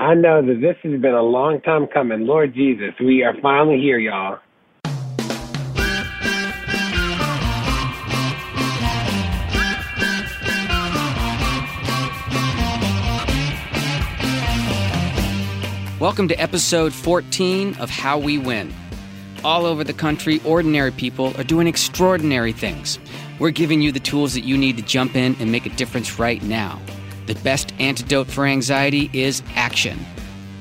I 0.00 0.14
know 0.14 0.40
that 0.40 0.62
this 0.62 0.76
has 0.82 0.98
been 0.98 1.12
a 1.12 1.20
long 1.20 1.60
time 1.60 1.86
coming. 1.86 2.26
Lord 2.26 2.54
Jesus, 2.54 2.94
we 3.00 3.22
are 3.22 3.34
finally 3.42 3.78
here, 3.78 3.98
y'all. 3.98 4.38
Welcome 16.00 16.28
to 16.28 16.40
episode 16.40 16.94
14 16.94 17.76
of 17.76 17.90
How 17.90 18.18
We 18.18 18.38
Win. 18.38 18.72
All 19.44 19.66
over 19.66 19.84
the 19.84 19.92
country, 19.92 20.40
ordinary 20.46 20.92
people 20.92 21.38
are 21.38 21.44
doing 21.44 21.66
extraordinary 21.66 22.52
things. 22.52 22.98
We're 23.38 23.50
giving 23.50 23.82
you 23.82 23.92
the 23.92 24.00
tools 24.00 24.32
that 24.32 24.44
you 24.44 24.56
need 24.56 24.78
to 24.78 24.82
jump 24.82 25.14
in 25.14 25.36
and 25.40 25.52
make 25.52 25.66
a 25.66 25.70
difference 25.76 26.18
right 26.18 26.42
now. 26.42 26.80
The 27.30 27.40
best 27.44 27.72
antidote 27.78 28.26
for 28.26 28.44
anxiety 28.44 29.08
is 29.12 29.40
action. 29.54 30.04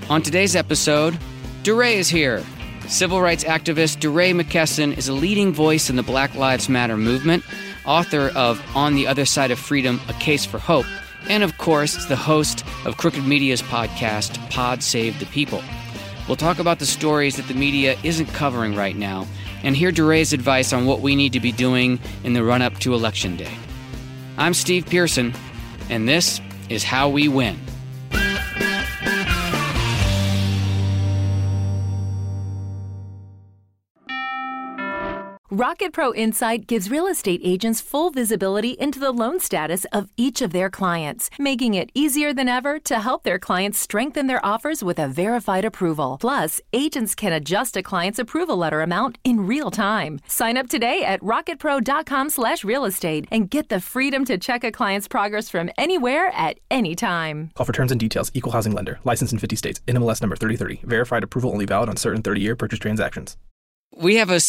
On 0.08 0.22
today's 0.22 0.56
episode, 0.56 1.18
DeRay 1.64 1.96
is 1.96 2.10
here. 2.10 2.44
Civil 2.88 3.24
rights 3.24 3.44
activist 3.44 4.00
DeRay 4.00 4.34
McKesson 4.34 4.96
is 4.96 5.08
a 5.08 5.14
leading 5.14 5.52
voice 5.52 5.90
in 5.90 5.96
the 5.96 6.04
Black 6.04 6.36
Lives 6.36 6.70
Matter 6.70 6.96
movement, 6.96 7.44
author 7.88 8.32
of 8.36 8.64
On 8.76 8.94
the 8.94 9.08
Other 9.08 9.26
Side 9.26 9.50
of 9.50 9.58
Freedom 9.58 10.00
A 10.10 10.14
Case 10.14 10.46
for 10.46 10.60
Hope, 10.60 10.86
and 11.28 11.42
of 11.42 11.58
course, 11.58 12.06
the 12.06 12.16
host 12.16 12.64
of 12.86 12.98
Crooked 12.98 13.26
Media's 13.26 13.64
podcast, 13.64 14.38
Pod 14.52 14.84
Save 14.84 15.20
the 15.20 15.26
People. 15.26 15.64
We'll 16.28 16.38
talk 16.38 16.60
about 16.60 16.78
the 16.78 16.86
stories 16.86 17.36
that 17.38 17.48
the 17.48 17.56
media 17.56 17.98
isn't 18.04 18.28
covering 18.28 18.76
right 18.76 18.96
now 18.96 19.26
and 19.64 19.76
hear 19.76 19.92
DeRay's 19.92 20.34
advice 20.34 20.72
on 20.72 20.86
what 20.86 21.00
we 21.00 21.16
need 21.16 21.34
to 21.34 21.40
be 21.40 21.52
doing 21.52 22.00
in 22.24 22.34
the 22.34 22.44
run 22.44 22.62
up 22.62 22.78
to 22.82 22.94
Election 22.94 23.38
Day. 23.38 23.58
I'm 24.38 24.54
Steve 24.54 24.86
Pearson, 24.86 25.34
and 25.90 26.08
this 26.08 26.40
is 26.70 26.84
How 26.84 27.10
We 27.10 27.28
Win. 27.28 27.69
Rocket 35.60 35.92
Pro 35.92 36.14
Insight 36.14 36.68
gives 36.68 36.90
real 36.90 37.06
estate 37.06 37.42
agents 37.44 37.82
full 37.82 38.12
visibility 38.12 38.78
into 38.80 38.98
the 38.98 39.12
loan 39.12 39.42
status 39.42 39.86
of 39.92 40.08
each 40.16 40.42
of 40.42 40.54
their 40.54 40.70
clients, 40.70 41.30
making 41.38 41.74
it 41.74 41.90
easier 41.94 42.34
than 42.34 42.48
ever 42.48 42.80
to 42.80 43.02
help 43.02 43.24
their 43.24 43.38
clients 43.38 43.78
strengthen 43.78 44.28
their 44.28 44.46
offers 44.46 44.86
with 44.86 44.98
a 44.98 45.10
verified 45.10 45.66
approval. 45.66 46.18
Plus, 46.22 46.62
agents 46.72 47.14
can 47.14 47.34
adjust 47.34 47.76
a 47.76 47.84
client's 47.84 48.20
approval 48.20 48.56
letter 48.56 48.80
amount 48.80 49.18
in 49.26 49.46
real 49.46 49.70
time. 49.70 50.22
Sign 50.30 50.56
up 50.56 50.70
today 50.70 51.04
at 51.04 51.20
rocketpro.com/slash 51.20 52.64
real 52.64 52.86
estate 52.86 53.28
and 53.30 53.50
get 53.50 53.68
the 53.68 53.82
freedom 53.82 54.24
to 54.24 54.38
check 54.38 54.64
a 54.64 54.72
client's 54.72 55.10
progress 55.10 55.50
from 55.50 55.70
anywhere 55.78 56.32
at 56.34 56.58
any 56.72 56.96
time. 56.96 57.52
Call 57.56 57.66
for 57.66 57.74
terms 57.74 57.92
and 57.92 58.00
details. 58.00 58.32
Equal 58.34 58.54
housing 58.54 58.72
lender. 58.72 59.02
Licensed 59.04 59.34
in 59.34 59.40
50 59.40 59.58
states. 59.58 59.82
NMLS 59.90 60.22
number 60.22 60.38
3030. 60.38 60.88
Verified 60.88 61.26
approval 61.26 61.52
only 61.52 61.66
valid 61.66 61.90
on 61.90 61.98
certain 61.98 62.24
30-year 62.24 62.56
purchase 62.56 62.80
transactions. 62.80 63.36
We 63.98 64.16
have 64.16 64.30
a 64.30 64.40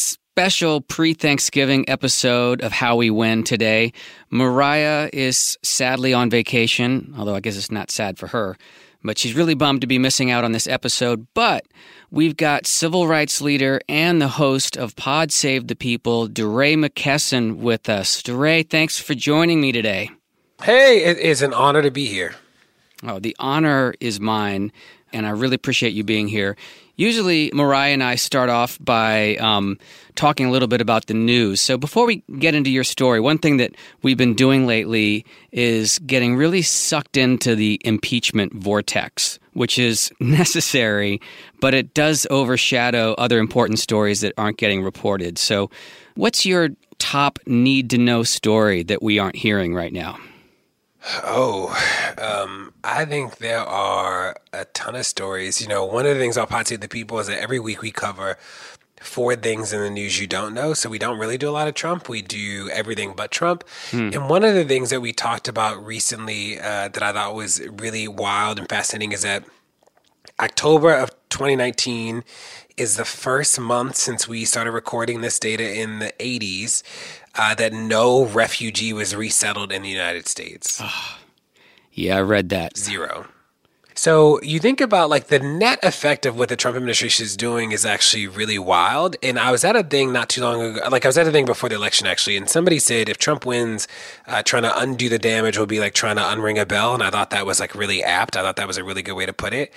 special 0.41 0.81
pre 0.81 1.13
Thanksgiving 1.13 1.87
episode 1.87 2.63
of 2.63 2.73
How 2.73 2.97
We 2.97 3.11
Win 3.11 3.45
today. 3.45 3.93
Mariah 4.31 5.11
is 5.13 5.59
sadly 5.63 6.15
on 6.15 6.31
vacation, 6.31 7.15
although 7.19 7.35
I 7.35 7.41
guess 7.41 7.59
it's 7.59 7.71
not 7.71 7.91
sad 7.91 8.17
for 8.19 8.29
her, 8.29 8.57
but 9.05 9.19
she's 9.19 9.35
really 9.35 9.53
bummed 9.53 9.83
to 9.83 9.87
be 9.87 9.99
missing 9.99 10.31
out 10.31 10.43
on 10.43 10.53
this 10.53 10.67
episode. 10.67 11.27
But 11.35 11.67
we've 12.11 12.39
got 12.39 12.67
civil 12.67 13.07
rights 13.07 13.43
leader 13.43 13.83
and 13.87 14.19
the 14.19 14.29
host 14.29 14.79
of 14.79 14.97
Pod 14.97 15.31
Save 15.31 15.67
the 15.67 15.77
People, 15.77 16.27
DeRay 16.27 16.75
McKesson, 16.75 17.57
with 17.57 17.91
us. 17.91 18.23
DeRay, 18.23 18.63
thanks 18.63 18.99
for 18.99 19.15
joining 19.15 19.61
me 19.61 19.73
today. 19.73 20.09
Hey, 20.63 21.05
it 21.05 21.19
is 21.19 21.43
an 21.43 21.53
honor 21.53 21.83
to 21.83 21.91
be 21.91 22.07
here. 22.07 22.35
Oh, 23.03 23.19
the 23.19 23.37
honor 23.39 23.93
is 24.01 24.21
mine, 24.21 24.73
and 25.13 25.27
I 25.27 25.31
really 25.33 25.57
appreciate 25.57 25.93
you 25.93 26.03
being 26.03 26.29
here. 26.29 26.57
Usually, 26.97 27.51
Mariah 27.55 27.93
and 27.95 28.03
I 28.03 28.17
start 28.17 28.51
off 28.51 28.79
by 28.79 29.37
um, 29.37 29.79
talking 30.15 30.47
a 30.47 30.51
little 30.51 30.69
bit 30.69 30.81
about 30.81 31.07
the 31.07 31.15
news. 31.15 31.61
So, 31.61 31.77
before 31.77 32.07
we 32.07 32.23
get 32.39 32.55
into 32.55 32.71
your 32.71 32.85
story, 32.85 33.21
one 33.21 33.39
thing 33.39 33.57
that 33.59 33.75
we've 34.03 34.17
been 34.17 34.35
doing 34.35 34.67
lately 34.67 35.25
is 35.53 35.99
getting 36.01 36.37
really 36.37 36.63
sucked 36.63 37.17
into 37.17 37.55
the 37.55 37.81
impeachment 37.85 38.55
vortex, 38.55 39.39
which 39.53 39.79
is 39.79 40.13
necessary, 40.21 41.21
but 41.61 41.75
it 41.75 41.95
does 41.95 42.27
overshadow 42.31 43.15
other 43.15 43.39
important 43.39 43.79
stories 43.79 44.21
that 44.21 44.33
aren't 44.39 44.59
getting 44.59 44.83
reported. 44.83 45.39
So, 45.39 45.71
what's 46.15 46.47
your 46.47 46.71
top 46.99 47.39
need 47.47 47.91
to 47.91 47.99
know 47.99 48.23
story 48.23 48.83
that 48.85 49.03
we 49.03 49.19
aren't 49.19 49.37
hearing 49.37 49.75
right 49.75 49.93
now? 49.93 50.19
Oh, 51.25 51.69
um, 52.19 52.75
I 52.85 53.07
think 53.07 53.39
there 53.39 53.61
are 53.61 54.37
a 54.53 54.67
ton 54.67 54.95
of 54.95 55.07
stories. 55.07 55.61
You 55.61 55.69
know, 55.69 55.85
one 55.85 56.05
of 56.05 56.15
the 56.15 56.21
things 56.21 56.37
I'll 56.37 56.47
Pod 56.47 56.69
Save 56.69 56.81
the 56.81 56.89
People 56.89 57.19
is 57.19 57.27
that 57.29 57.39
every 57.39 57.59
week 57.59 57.81
we 57.81 57.91
cover 57.91 58.37
four 59.01 59.35
things 59.35 59.73
in 59.73 59.81
the 59.81 59.91
news 59.91 60.21
you 60.21 60.27
don't 60.27 60.55
know. 60.55 60.75
So 60.75 60.89
we 60.89 60.99
don't 60.99 61.19
really 61.19 61.39
do 61.39 61.49
a 61.49 61.51
lot 61.51 61.67
of 61.67 61.75
Trump. 61.75 62.09
We 62.09 62.23
do 62.23 62.69
everything 62.71 63.15
but 63.17 63.31
Trump. 63.31 63.65
Hmm. 63.91 64.11
And 64.13 64.29
one 64.29 64.45
of 64.45 64.55
the 64.55 64.65
things 64.65 64.91
that 64.91 65.01
we 65.01 65.13
talked 65.13 65.49
about 65.49 65.85
recently 65.85 66.59
uh, 66.59 66.89
that 66.89 67.03
I 67.03 67.13
thought 67.13 67.35
was 67.35 67.61
really 67.67 68.07
wild 68.07 68.59
and 68.59 68.69
fascinating 68.69 69.13
is 69.13 69.23
that 69.23 69.45
October 70.39 70.95
of 70.95 71.11
2019 71.31 72.25
is 72.77 72.97
the 72.97 73.05
first 73.05 73.59
month 73.59 73.97
since 73.97 74.29
we 74.29 74.45
started 74.45 74.71
recording 74.71 75.21
this 75.21 75.39
data 75.39 75.79
in 75.79 75.99
the 75.99 76.13
80s 76.19 76.83
uh, 77.35 77.55
that 77.55 77.73
no 77.73 78.25
refugee 78.25 78.93
was 78.93 79.15
resettled 79.15 79.73
in 79.73 79.83
the 79.83 79.89
United 79.89 80.27
States. 80.27 80.81
Oh, 80.83 81.19
yeah, 81.93 82.17
I 82.17 82.21
read 82.21 82.49
that. 82.51 82.77
Zero. 82.77 83.29
So 84.01 84.41
you 84.41 84.61
think 84.61 84.81
about 84.81 85.11
like 85.11 85.27
the 85.27 85.41
net 85.41 85.79
effect 85.83 86.25
of 86.25 86.35
what 86.39 86.49
the 86.49 86.57
Trump 86.57 86.75
administration 86.75 87.23
is 87.23 87.37
doing 87.37 87.71
is 87.71 87.85
actually 87.85 88.29
really 88.29 88.59
wild. 88.59 89.15
And 89.23 89.39
I 89.39 89.53
was 89.53 89.63
at 89.63 89.77
a 89.77 89.83
thing 89.83 90.11
not 90.11 90.31
too 90.31 90.41
long 90.41 90.63
ago, 90.63 90.89
like 90.89 91.05
I 91.05 91.09
was 91.09 91.19
at 91.19 91.27
a 91.27 91.31
thing 91.31 91.45
before 91.45 91.69
the 91.69 91.75
election 91.75 92.07
actually, 92.07 92.39
and 92.39 92.49
somebody 92.49 92.79
said 92.79 93.11
if 93.11 93.19
Trump 93.19 93.45
wins, 93.45 93.87
uh, 94.27 94.43
trying 94.43 94.63
to 94.63 94.75
undo 94.79 95.11
the 95.11 95.19
damage 95.19 95.59
will 95.59 95.67
be 95.67 95.81
like 95.81 95.93
trying 95.93 96.17
to 96.17 96.23
unring 96.23 96.59
a 96.59 96.65
bell. 96.65 96.95
And 96.95 97.03
I 97.03 97.11
thought 97.11 97.29
that 97.29 97.45
was 97.45 97.61
like 97.61 97.75
really 97.75 98.03
apt. 98.03 98.39
I 98.39 98.41
thought 98.41 98.57
that 98.57 98.67
was 98.67 98.79
a 98.79 98.85
really 98.85 99.03
good 99.03 99.17
way 99.17 99.27
to 99.27 99.35
put 99.35 99.53
it. 99.53 99.71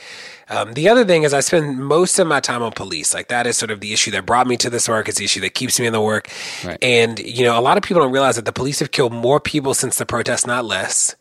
Um, 0.47 0.71
the 0.71 0.87
other 0.87 1.03
thing 1.03 1.23
is 1.23 1.33
I 1.33 1.41
spend 1.41 1.79
most 1.79 2.17
of 2.17 2.25
my 2.25 2.39
time 2.39 2.63
on 2.63 2.71
police. 2.71 3.13
Like 3.13 3.27
that 3.27 3.45
is 3.45 3.57
sort 3.57 3.71
of 3.71 3.81
the 3.81 3.91
issue 3.91 4.11
that 4.11 4.25
brought 4.25 4.47
me 4.47 4.55
to 4.55 4.69
this 4.69 4.87
work. 4.87 5.09
It's 5.09 5.17
the 5.17 5.25
issue 5.25 5.41
that 5.41 5.53
keeps 5.53 5.81
me 5.81 5.85
in 5.85 5.91
the 5.91 5.99
work. 5.99 6.29
Right. 6.63 6.81
And 6.81 7.19
you 7.19 7.43
know, 7.43 7.59
a 7.59 7.61
lot 7.61 7.75
of 7.75 7.83
people 7.83 8.01
don't 8.01 8.13
realize 8.13 8.37
that 8.37 8.45
the 8.45 8.53
police 8.53 8.79
have 8.79 8.91
killed 8.91 9.11
more 9.11 9.41
people 9.41 9.73
since 9.73 9.97
the 9.97 10.05
protests, 10.05 10.47
not 10.47 10.63
less 10.63 11.17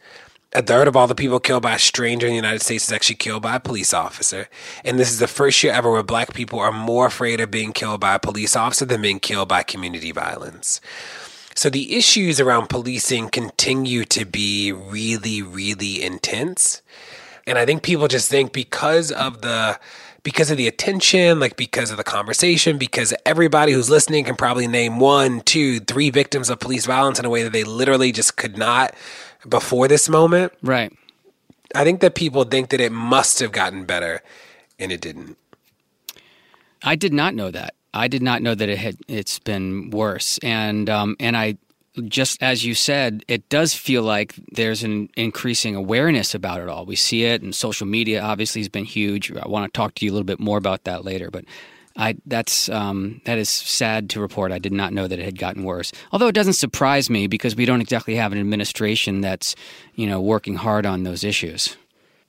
a 0.54 0.62
third 0.62 0.86
of 0.86 0.96
all 0.96 1.06
the 1.06 1.14
people 1.14 1.40
killed 1.40 1.62
by 1.62 1.74
a 1.74 1.78
stranger 1.78 2.26
in 2.26 2.32
the 2.32 2.36
United 2.36 2.60
States 2.60 2.86
is 2.86 2.92
actually 2.92 3.16
killed 3.16 3.42
by 3.42 3.56
a 3.56 3.60
police 3.60 3.94
officer. 3.94 4.48
And 4.84 4.98
this 4.98 5.10
is 5.10 5.18
the 5.18 5.26
first 5.26 5.62
year 5.62 5.72
ever 5.72 5.90
where 5.90 6.02
black 6.02 6.34
people 6.34 6.58
are 6.58 6.72
more 6.72 7.06
afraid 7.06 7.40
of 7.40 7.50
being 7.50 7.72
killed 7.72 8.00
by 8.00 8.14
a 8.14 8.18
police 8.18 8.54
officer 8.54 8.84
than 8.84 9.02
being 9.02 9.20
killed 9.20 9.48
by 9.48 9.62
community 9.62 10.12
violence. 10.12 10.80
So 11.54 11.70
the 11.70 11.96
issues 11.96 12.40
around 12.40 12.68
policing 12.68 13.30
continue 13.30 14.04
to 14.06 14.24
be 14.24 14.72
really, 14.72 15.42
really 15.42 16.02
intense. 16.02 16.82
And 17.46 17.58
I 17.58 17.66
think 17.66 17.82
people 17.82 18.08
just 18.08 18.30
think 18.30 18.52
because 18.52 19.10
of 19.10 19.42
the 19.42 19.78
because 20.22 20.52
of 20.52 20.56
the 20.56 20.68
attention, 20.68 21.40
like 21.40 21.56
because 21.56 21.90
of 21.90 21.96
the 21.96 22.04
conversation, 22.04 22.78
because 22.78 23.12
everybody 23.26 23.72
who's 23.72 23.90
listening 23.90 24.24
can 24.24 24.36
probably 24.36 24.68
name 24.68 25.00
one, 25.00 25.40
two, 25.40 25.80
three 25.80 26.10
victims 26.10 26.48
of 26.48 26.60
police 26.60 26.86
violence 26.86 27.18
in 27.18 27.24
a 27.24 27.30
way 27.30 27.42
that 27.42 27.52
they 27.52 27.64
literally 27.64 28.12
just 28.12 28.36
could 28.36 28.56
not 28.56 28.94
before 29.48 29.88
this 29.88 30.08
moment. 30.08 30.52
Right. 30.62 30.92
I 31.74 31.84
think 31.84 32.00
that 32.00 32.14
people 32.14 32.44
think 32.44 32.70
that 32.70 32.80
it 32.80 32.92
must 32.92 33.38
have 33.40 33.52
gotten 33.52 33.84
better 33.84 34.22
and 34.78 34.92
it 34.92 35.00
didn't. 35.00 35.38
I 36.82 36.96
did 36.96 37.12
not 37.12 37.34
know 37.34 37.50
that. 37.50 37.74
I 37.94 38.08
did 38.08 38.22
not 38.22 38.42
know 38.42 38.54
that 38.54 38.68
it 38.68 38.78
had 38.78 38.96
it's 39.08 39.38
been 39.38 39.90
worse. 39.90 40.38
And 40.42 40.88
um, 40.88 41.16
and 41.20 41.36
I 41.36 41.56
just 42.04 42.42
as 42.42 42.64
you 42.64 42.74
said, 42.74 43.24
it 43.28 43.48
does 43.48 43.74
feel 43.74 44.02
like 44.02 44.34
there's 44.52 44.82
an 44.82 45.10
increasing 45.16 45.74
awareness 45.74 46.34
about 46.34 46.60
it 46.60 46.68
all. 46.68 46.86
We 46.86 46.96
see 46.96 47.24
it, 47.24 47.42
and 47.42 47.54
social 47.54 47.86
media 47.86 48.22
obviously 48.22 48.62
has 48.62 48.68
been 48.68 48.84
huge. 48.84 49.30
I 49.30 49.46
want 49.46 49.72
to 49.72 49.76
talk 49.76 49.94
to 49.96 50.04
you 50.04 50.10
a 50.10 50.14
little 50.14 50.24
bit 50.24 50.40
more 50.40 50.58
about 50.58 50.84
that 50.84 51.04
later, 51.04 51.30
but 51.30 51.44
I 51.96 52.16
that's 52.26 52.68
um, 52.68 53.20
that 53.24 53.38
is 53.38 53.48
sad 53.48 54.10
to 54.10 54.20
report. 54.20 54.52
I 54.52 54.58
did 54.58 54.72
not 54.72 54.92
know 54.92 55.06
that 55.06 55.18
it 55.18 55.24
had 55.24 55.38
gotten 55.38 55.64
worse. 55.64 55.92
Although 56.10 56.28
it 56.28 56.34
doesn't 56.34 56.54
surprise 56.54 57.10
me 57.10 57.26
because 57.26 57.56
we 57.56 57.66
don't 57.66 57.80
exactly 57.80 58.16
have 58.16 58.32
an 58.32 58.38
administration 58.38 59.20
that's 59.20 59.54
you 59.94 60.06
know 60.06 60.20
working 60.20 60.56
hard 60.56 60.86
on 60.86 61.02
those 61.02 61.24
issues. 61.24 61.76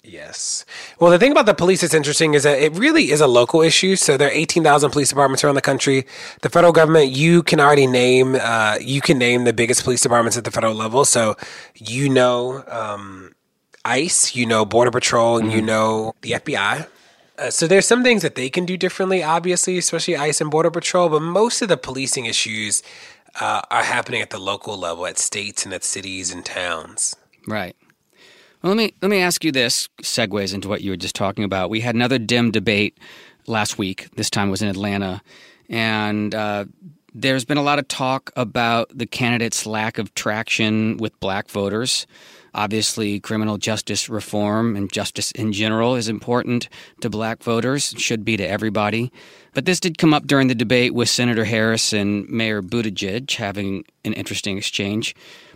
Yes. 0.06 0.65
Well, 1.00 1.12
the 1.12 1.18
thing 1.18 1.31
about 1.31 1.45
the 1.45 1.54
police 1.54 1.80
that's 1.80 1.94
interesting 1.94 2.33
is 2.33 2.44
that 2.44 2.60
it 2.60 2.74
really 2.74 3.12
is 3.12 3.21
a 3.21 3.27
local 3.27 3.62
issue. 3.62 3.95
So 3.95 4.18
there 4.18 4.27
are 4.27 4.31
18,000 4.31 4.92
police 4.92 5.07
departments 5.07 5.45
around 5.45 5.56
the 5.56 5.62
country. 5.62 6.06
The 6.42 6.50
federal 6.50 6.74
government, 6.74 7.12
you 7.12 7.42
can 7.42 7.62
already 7.62 7.88
name, 7.88 8.36
uh, 8.36 8.80
you 8.81 9.00
can 9.00 9.18
name 9.18 9.45
the 9.45 9.54
biggest 9.54 9.86
police 9.86 10.01
departments 10.01 10.36
at 10.38 10.44
the 10.44 10.51
federal 10.51 10.74
level. 10.74 11.06
So 11.06 11.38
you 11.75 12.09
know 12.09 12.66
um, 12.68 13.33
ICE, 13.86 14.36
you 14.36 14.45
know 14.45 14.66
Border 14.66 14.92
Patrol, 14.92 15.38
and 15.38 15.48
mm-hmm. 15.48 15.56
you 15.56 15.62
know 15.62 16.16
the 16.21 16.31
FBI. 16.31 16.86
Uh, 17.44 17.50
so 17.50 17.68
there's 17.68 17.86
some 17.86 18.04
things 18.04 18.22
that 18.22 18.36
they 18.36 18.50
can 18.50 18.66
do 18.66 18.78
differently, 18.78 19.22
obviously, 19.22 19.78
especially 19.78 20.16
ICE 20.16 20.40
and 20.40 20.50
Border 20.50 20.72
Patrol, 20.72 21.10
but 21.10 21.22
most 21.22 21.62
of 21.62 21.68
the 21.68 21.75
policing 21.75 22.25
issues 22.25 22.81
uh, 23.42 23.62
are 23.69 23.84
happening 23.84 24.22
at 24.22 24.30
the 24.30 24.40
local 24.40 24.78
level, 24.78 25.06
at 25.06 25.18
states 25.18 25.66
and 25.66 25.74
at 25.74 25.84
cities 25.84 26.31
and 26.31 26.45
towns. 26.45 27.18
Right. 27.45 27.75
Well, 28.62 28.74
let 28.74 28.78
me 28.78 28.94
let 29.01 29.12
me 29.12 29.19
ask 29.19 29.44
you 29.44 29.51
this. 29.51 29.90
Segues 30.01 30.54
into 30.54 30.69
what 30.69 30.84
you 30.84 30.92
were 30.92 30.98
just 30.98 31.16
talking 31.16 31.44
about. 31.44 31.69
We 31.69 31.81
had 31.81 31.95
another 31.95 32.18
Dem 32.18 32.50
debate 32.50 32.98
last 33.45 33.78
week. 33.78 34.10
This 34.16 34.30
time 34.30 34.50
was 34.50 34.62
in 34.62 34.69
Atlanta, 34.69 35.22
and 35.68 36.34
uh, 36.34 36.63
there's 37.13 37.44
been 37.44 37.57
a 37.57 37.63
lot 37.63 37.78
of 37.78 37.90
talk 37.90 38.31
about 38.38 38.90
the 38.98 39.06
candidate's 39.06 39.66
lack 39.66 39.98
of 39.98 40.16
traction 40.16 40.95
with 40.95 41.19
black 41.19 41.50
voters. 41.50 42.07
Obviously, 42.56 43.20
criminal 43.20 43.58
justice 43.58 44.10
reform 44.10 44.76
and 44.76 44.92
justice 44.92 45.32
in 45.32 45.54
general 45.54 45.96
is 45.96 46.08
important 46.08 46.70
to 47.02 47.10
black 47.10 47.42
voters, 47.42 47.96
should 47.98 48.24
be 48.24 48.38
to 48.38 48.48
everybody. 48.48 49.12
But 49.54 49.66
this 49.66 49.80
did 49.80 49.98
come 49.98 50.14
up 50.14 50.28
during 50.28 50.48
the 50.48 50.56
debate 50.56 50.94
with 50.94 51.10
Senator 51.10 51.46
Harris 51.46 51.94
and 51.94 52.28
Mayor 52.30 52.62
Buttigieg 52.62 53.32
having 53.36 53.86
an 54.06 54.14
interesting 54.14 54.58
exchange. 54.58 55.16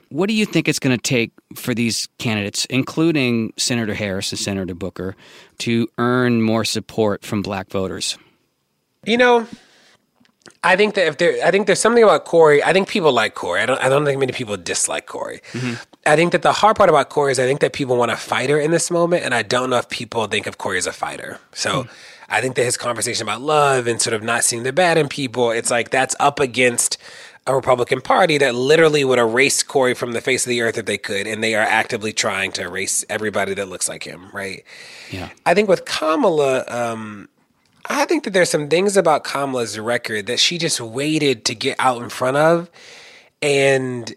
What 0.10 0.28
do 0.28 0.34
you 0.34 0.46
think 0.46 0.68
it's 0.68 0.80
going 0.80 0.98
to 0.98 1.02
take 1.02 1.32
for 1.56 1.74
these 1.74 2.08
candidates, 2.18 2.66
including 2.66 3.54
Senator 3.58 3.94
Harris 3.94 4.32
and 4.32 4.40
Senator 4.40 4.74
Booker, 4.74 5.16
to 5.60 5.88
earn 5.98 6.42
more 6.42 6.64
support 6.64 7.26
from 7.26 7.42
black 7.42 7.70
voters? 7.70 8.18
You 9.06 9.18
know, 9.18 9.48
I 10.64 10.76
think 10.76 10.96
that 10.96 11.08
if 11.08 11.18
there, 11.18 11.46
I 11.46 11.52
think 11.52 11.68
there's 11.68 11.80
something 11.80 12.04
about 12.04 12.26
Corey. 12.26 12.64
I 12.64 12.74
think 12.74 12.88
people 12.88 13.12
like 13.12 13.36
Corey. 13.36 13.62
I 13.62 13.66
don't. 13.66 13.82
I 13.82 13.90
don't 13.90 14.06
think 14.06 14.20
many 14.20 14.34
people 14.34 14.58
dislike 14.58 15.06
Corey. 15.06 15.42
Mm-hmm. 15.54 15.76
I 16.06 16.16
think 16.16 16.32
that 16.32 16.42
the 16.42 16.54
hard 16.54 16.78
part 16.78 16.90
about 16.90 17.10
Corey 17.10 17.32
is 17.32 17.40
I 17.40 17.46
think 17.46 17.60
that 17.62 17.74
people 17.74 17.98
want 17.98 18.12
a 18.12 18.18
fighter 18.18 18.60
in 18.60 18.72
this 18.72 18.90
moment, 18.92 19.24
and 19.24 19.34
I 19.34 19.44
don't 19.44 19.70
know 19.70 19.78
if 19.78 19.90
people 19.90 20.26
think 20.28 20.48
of 20.48 20.58
Corey 20.58 20.78
as 20.78 20.88
a 20.88 20.94
fighter. 20.94 21.40
So. 21.54 21.84
Mm. 21.84 21.90
I 22.30 22.42
think 22.42 22.56
that 22.58 22.66
his 22.66 22.76
conversation 22.76 23.24
about 23.26 23.40
love 23.40 23.88
and 23.88 24.02
sort 24.02 24.14
of 24.14 24.22
not 24.22 24.44
seeing 24.44 24.64
the 24.64 24.74
bad 24.74 24.98
in 24.98 25.08
people, 25.08 25.52
it's 25.52 25.72
like 25.72 25.92
that's 25.92 26.14
up 26.20 26.42
against 26.42 26.98
a 27.48 27.56
Republican 27.56 28.02
Party 28.02 28.38
that 28.38 28.54
literally 28.54 29.06
would 29.06 29.18
erase 29.18 29.64
Corey 29.64 29.94
from 29.94 30.12
the 30.12 30.22
face 30.22 30.46
of 30.46 30.50
the 30.50 30.62
earth 30.62 30.78
if 30.78 30.86
they 30.86 30.98
could, 30.98 31.26
and 31.26 31.42
they 31.42 31.56
are 31.56 31.64
actively 31.64 32.12
trying 32.12 32.52
to 32.52 32.64
erase 32.64 33.06
everybody 33.10 33.54
that 33.54 33.70
looks 33.70 33.88
like 33.88 34.04
him, 34.04 34.30
right? 34.34 34.64
Yeah. 35.10 35.30
I 35.46 35.54
think 35.54 35.70
with 35.70 35.86
Kamala, 35.86 36.66
um, 36.68 37.30
I 37.88 38.06
think 38.06 38.24
that 38.26 38.32
there's 38.32 38.50
some 38.50 38.68
things 38.68 38.98
about 38.98 39.24
Kamala's 39.24 39.80
record 39.80 40.28
that 40.28 40.40
she 40.40 40.58
just 40.58 40.82
waited 40.82 41.46
to 41.46 41.56
get 41.56 41.76
out 41.80 42.02
in 42.02 42.10
front 42.10 42.38
of, 42.38 42.70
and 43.42 44.14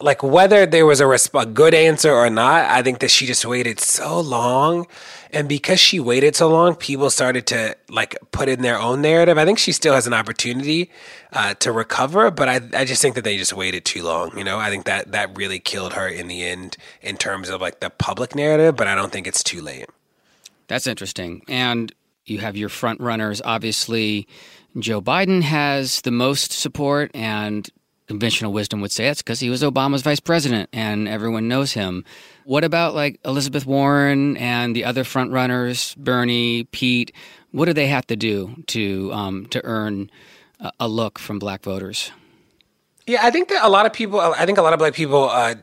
like 0.00 0.22
whether 0.22 0.64
there 0.64 0.86
was 0.86 1.00
a, 1.00 1.04
resp- 1.04 1.40
a 1.40 1.46
good 1.46 1.74
answer 1.74 2.12
or 2.12 2.30
not, 2.30 2.64
I 2.64 2.82
think 2.82 3.00
that 3.00 3.10
she 3.10 3.26
just 3.26 3.44
waited 3.44 3.80
so 3.80 4.20
long 4.20 4.86
and 5.32 5.48
because 5.48 5.78
she 5.78 6.00
waited 6.00 6.34
so 6.34 6.48
long, 6.48 6.74
people 6.74 7.08
started 7.10 7.46
to 7.48 7.76
like 7.88 8.16
put 8.32 8.48
in 8.48 8.62
their 8.62 8.78
own 8.78 9.00
narrative. 9.00 9.38
I 9.38 9.44
think 9.44 9.58
she 9.58 9.72
still 9.72 9.94
has 9.94 10.06
an 10.06 10.14
opportunity 10.14 10.90
uh, 11.32 11.54
to 11.54 11.70
recover, 11.70 12.30
but 12.30 12.48
I, 12.48 12.60
I 12.74 12.84
just 12.84 13.00
think 13.00 13.14
that 13.14 13.22
they 13.22 13.36
just 13.36 13.52
waited 13.52 13.84
too 13.84 14.02
long. 14.02 14.36
You 14.36 14.44
know, 14.44 14.58
I 14.58 14.70
think 14.70 14.86
that 14.86 15.12
that 15.12 15.36
really 15.36 15.60
killed 15.60 15.92
her 15.92 16.08
in 16.08 16.26
the 16.26 16.42
end 16.42 16.76
in 17.00 17.16
terms 17.16 17.48
of 17.48 17.60
like 17.60 17.80
the 17.80 17.90
public 17.90 18.34
narrative, 18.34 18.76
but 18.76 18.88
I 18.88 18.94
don't 18.94 19.12
think 19.12 19.26
it's 19.26 19.44
too 19.44 19.62
late. 19.62 19.86
That's 20.66 20.86
interesting. 20.86 21.42
And 21.48 21.92
you 22.26 22.38
have 22.38 22.56
your 22.56 22.68
front 22.68 23.00
runners. 23.00 23.40
Obviously, 23.44 24.26
Joe 24.78 25.00
Biden 25.00 25.42
has 25.42 26.00
the 26.02 26.10
most 26.10 26.52
support, 26.52 27.10
and 27.14 27.68
conventional 28.10 28.52
wisdom 28.52 28.80
would 28.80 28.90
say 28.90 29.06
it's 29.06 29.22
because 29.22 29.38
he 29.38 29.48
was 29.48 29.62
Obama's 29.62 30.02
vice 30.02 30.18
president 30.18 30.68
and 30.72 31.06
everyone 31.06 31.46
knows 31.46 31.74
him. 31.74 32.04
What 32.44 32.64
about 32.64 32.92
like 32.92 33.20
Elizabeth 33.24 33.64
Warren 33.64 34.36
and 34.36 34.74
the 34.74 34.84
other 34.84 35.04
frontrunners, 35.04 35.96
Bernie, 35.96 36.64
Pete? 36.64 37.12
What 37.52 37.66
do 37.66 37.72
they 37.72 37.86
have 37.86 38.04
to 38.08 38.16
do 38.16 38.64
to 38.66 39.12
um, 39.12 39.46
to 39.46 39.64
earn 39.64 40.10
a, 40.58 40.72
a 40.80 40.88
look 40.88 41.20
from 41.20 41.38
black 41.38 41.62
voters? 41.62 42.10
Yeah, 43.06 43.20
I 43.22 43.30
think 43.30 43.48
that 43.48 43.64
a 43.64 43.68
lot 43.68 43.86
of 43.86 43.92
people. 43.92 44.18
I 44.18 44.44
think 44.44 44.58
a 44.58 44.62
lot 44.62 44.72
of 44.72 44.80
black 44.80 44.94
people. 44.94 45.30
Uh, 45.30 45.54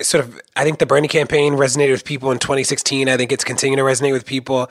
sort 0.00 0.24
of, 0.24 0.40
I 0.54 0.62
think 0.62 0.78
the 0.78 0.86
Bernie 0.86 1.08
campaign 1.08 1.54
resonated 1.54 1.90
with 1.90 2.04
people 2.04 2.30
in 2.30 2.38
2016. 2.38 3.08
I 3.08 3.16
think 3.16 3.32
it's 3.32 3.42
continuing 3.42 3.78
to 3.78 3.82
resonate 3.82 4.12
with 4.12 4.24
people. 4.24 4.70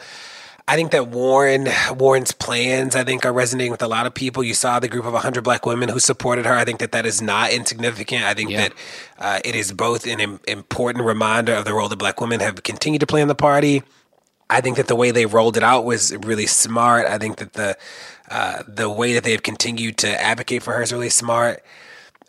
I 0.69 0.75
think 0.75 0.91
that 0.91 1.07
Warren 1.07 1.69
Warren's 1.95 2.33
plans, 2.33 2.95
I 2.95 3.05
think, 3.05 3.25
are 3.25 3.31
resonating 3.31 3.71
with 3.71 3.81
a 3.81 3.87
lot 3.87 4.05
of 4.05 4.13
people. 4.13 4.43
You 4.43 4.53
saw 4.53 4.79
the 4.79 4.89
group 4.89 5.05
of 5.05 5.13
100 5.13 5.41
black 5.41 5.65
women 5.65 5.87
who 5.87 5.99
supported 5.99 6.45
her. 6.45 6.53
I 6.53 6.65
think 6.65 6.79
that 6.79 6.91
that 6.91 7.05
is 7.05 7.21
not 7.21 7.51
insignificant. 7.51 8.23
I 8.25 8.33
think 8.33 8.49
yeah. 8.49 8.57
that 8.57 8.73
uh, 9.17 9.39
it 9.45 9.55
is 9.55 9.71
both 9.71 10.05
an 10.05 10.19
Im- 10.19 10.39
important 10.45 11.05
reminder 11.05 11.53
of 11.53 11.63
the 11.63 11.73
role 11.73 11.87
that 11.87 11.97
black 11.97 12.19
women 12.19 12.41
have 12.41 12.63
continued 12.63 12.99
to 12.99 13.07
play 13.07 13.21
in 13.21 13.29
the 13.29 13.35
party. 13.35 13.81
I 14.49 14.59
think 14.59 14.75
that 14.75 14.87
the 14.87 14.95
way 14.95 15.11
they 15.11 15.25
rolled 15.25 15.55
it 15.55 15.63
out 15.63 15.85
was 15.85 16.15
really 16.17 16.47
smart. 16.47 17.05
I 17.05 17.17
think 17.17 17.37
that 17.37 17.53
the 17.53 17.77
uh, 18.29 18.63
the 18.67 18.89
way 18.89 19.13
that 19.13 19.23
they 19.23 19.31
have 19.31 19.43
continued 19.43 19.97
to 19.99 20.21
advocate 20.21 20.63
for 20.63 20.73
her 20.73 20.81
is 20.81 20.91
really 20.91 21.09
smart 21.09 21.63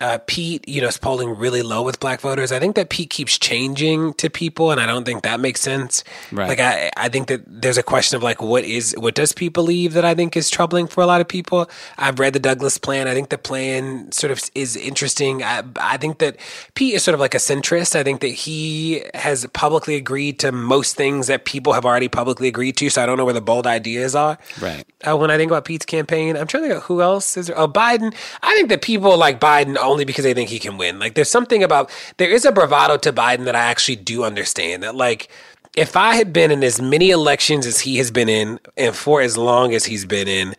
uh, 0.01 0.19
Pete, 0.27 0.67
you 0.69 0.81
know, 0.81 0.89
is 0.89 0.99
polling 0.99 1.37
really 1.37 1.63
low 1.63 1.83
with 1.83 1.99
black 1.99 2.21
voters. 2.21 2.53
I 2.53 2.59
think 2.59 2.77
that 2.77 2.89
Pete 2.89 3.11
keeps 3.11 3.39
changing 3.39 4.15
to 4.15 4.31
people, 4.31 4.71
and 4.71 4.81
I 4.81 4.87
don't 4.87 5.05
think 5.05 5.23
that 5.25 5.41
makes 5.41 5.61
sense. 5.61 6.05
Right. 6.31 6.49
Like, 6.49 6.61
I, 6.61 6.91
I 6.97 7.09
think 7.09 7.29
that 7.29 7.43
there's 7.47 7.79
a 7.79 7.83
question 7.83 8.17
of 8.17 8.23
like, 8.23 8.41
what 8.41 8.65
is, 8.65 8.95
what 8.99 9.15
does 9.15 9.33
Pete 9.33 9.53
believe 9.53 9.95
that 9.95 10.05
I 10.05 10.15
think 10.15 10.37
is 10.37 10.51
troubling 10.51 10.87
for 10.87 11.03
a 11.03 11.07
lot 11.07 11.21
of 11.21 11.27
people? 11.27 11.69
I've 11.97 12.19
read 12.19 12.33
the 12.33 12.39
Douglass 12.39 12.79
plan. 12.79 13.09
I 13.09 13.15
think 13.15 13.31
the 13.31 13.39
plan 13.39 14.13
sort 14.13 14.31
of 14.31 14.41
is 14.55 14.77
interesting. 14.77 15.43
I, 15.43 15.65
I 15.81 15.97
think 15.97 16.19
that 16.19 16.37
Pete 16.75 16.95
is 16.95 17.03
sort 17.03 17.15
of 17.15 17.21
like 17.21 17.35
a 17.35 17.39
centrist. 17.39 17.97
I 17.97 18.05
think 18.05 18.21
that 18.21 18.29
he 18.29 19.03
has 19.15 19.47
publicly 19.53 19.97
agreed 19.97 20.39
to 20.41 20.53
most 20.53 20.97
things 20.97 21.27
that 21.27 21.45
people 21.45 21.73
have 21.73 21.85
already 21.85 22.09
publicly 22.09 22.49
agreed 22.49 22.77
to. 22.77 22.89
So 22.91 23.03
I 23.03 23.07
don't 23.07 23.17
know 23.17 23.25
where 23.25 23.35
the 23.35 23.41
bold 23.41 23.67
ideas 23.67 24.15
are. 24.15 24.39
Right. 24.61 24.85
Uh, 25.07 25.17
when 25.17 25.31
I 25.31 25.37
think 25.37 25.51
about 25.51 25.65
Pete's 25.65 25.87
campaign, 25.87 26.37
I'm 26.37 26.47
trying 26.47 26.65
to 26.65 26.69
think 26.69 26.79
of 26.79 26.85
who 26.85 27.03
else 27.03 27.37
is 27.37 27.49
there. 27.49 27.59
Oh, 27.59 27.67
Biden. 27.67 28.15
I 28.43 28.55
think 28.55 28.69
that 28.69 28.83
people 28.83 29.17
like 29.17 29.41
Biden 29.41 29.77
only 29.89 30.05
because 30.05 30.25
they 30.25 30.35
think 30.35 30.51
he 30.51 30.59
can 30.59 30.77
win. 30.77 30.99
Like 30.99 31.15
there's 31.15 31.31
something 31.31 31.63
about 31.63 31.91
there 32.19 32.31
is 32.31 32.45
a 32.45 32.53
bravado 32.53 32.97
to 32.99 33.13
Biden 33.13 33.45
that 33.45 33.57
I 33.57 33.65
actually 33.65 33.97
do 33.97 34.25
understand. 34.25 34.83
That 34.83 34.95
like 34.95 35.29
if 35.77 35.97
I 35.97 36.15
had 36.15 36.33
been 36.33 36.51
in 36.51 36.63
as 36.63 36.81
many 36.81 37.11
elections 37.11 37.67
as 37.67 37.81
he 37.81 37.97
has 37.99 38.11
been 38.11 38.29
in 38.29 38.61
and 38.77 38.95
for 38.95 39.21
as 39.21 39.37
long 39.37 39.75
as 39.75 39.87
he's 39.87 40.05
been 40.05 40.29
in, 40.29 40.55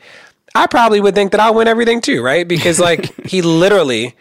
I 0.55 0.67
probably 0.67 1.01
would 1.01 1.15
think 1.15 1.31
that 1.31 1.39
I'll 1.39 1.53
win 1.53 1.67
everything 1.67 2.01
too, 2.01 2.21
right? 2.21 2.47
Because 2.47 2.79
like 2.79 3.13
he 3.25 3.41
literally 3.41 4.15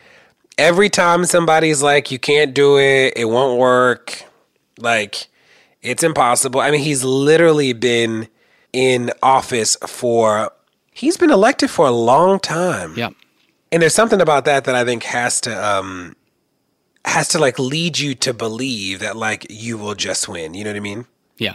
every 0.56 0.90
time 0.90 1.24
somebody's 1.24 1.82
like 1.82 2.10
you 2.10 2.18
can't 2.18 2.54
do 2.54 2.78
it, 2.78 3.14
it 3.16 3.26
won't 3.26 3.58
work, 3.58 4.24
like 4.78 5.28
it's 5.82 6.02
impossible. 6.02 6.60
I 6.60 6.70
mean, 6.70 6.80
he's 6.80 7.04
literally 7.04 7.72
been 7.72 8.28
in 8.72 9.10
office 9.22 9.76
for 9.86 10.52
he's 10.92 11.16
been 11.16 11.30
elected 11.30 11.70
for 11.70 11.86
a 11.86 11.92
long 11.92 12.38
time. 12.38 12.94
Yeah 12.96 13.10
and 13.72 13.82
there's 13.82 13.94
something 13.94 14.20
about 14.20 14.44
that 14.46 14.64
that 14.64 14.74
I 14.74 14.84
think 14.84 15.02
has 15.04 15.40
to 15.42 15.66
um 15.66 16.16
has 17.04 17.28
to 17.28 17.38
like 17.38 17.58
lead 17.58 17.98
you 17.98 18.14
to 18.16 18.34
believe 18.34 19.00
that 19.00 19.16
like 19.16 19.46
you 19.50 19.78
will 19.78 19.94
just 19.94 20.28
win. 20.28 20.54
You 20.54 20.64
know 20.64 20.70
what 20.70 20.76
I 20.76 20.80
mean? 20.80 21.06
Yeah. 21.38 21.54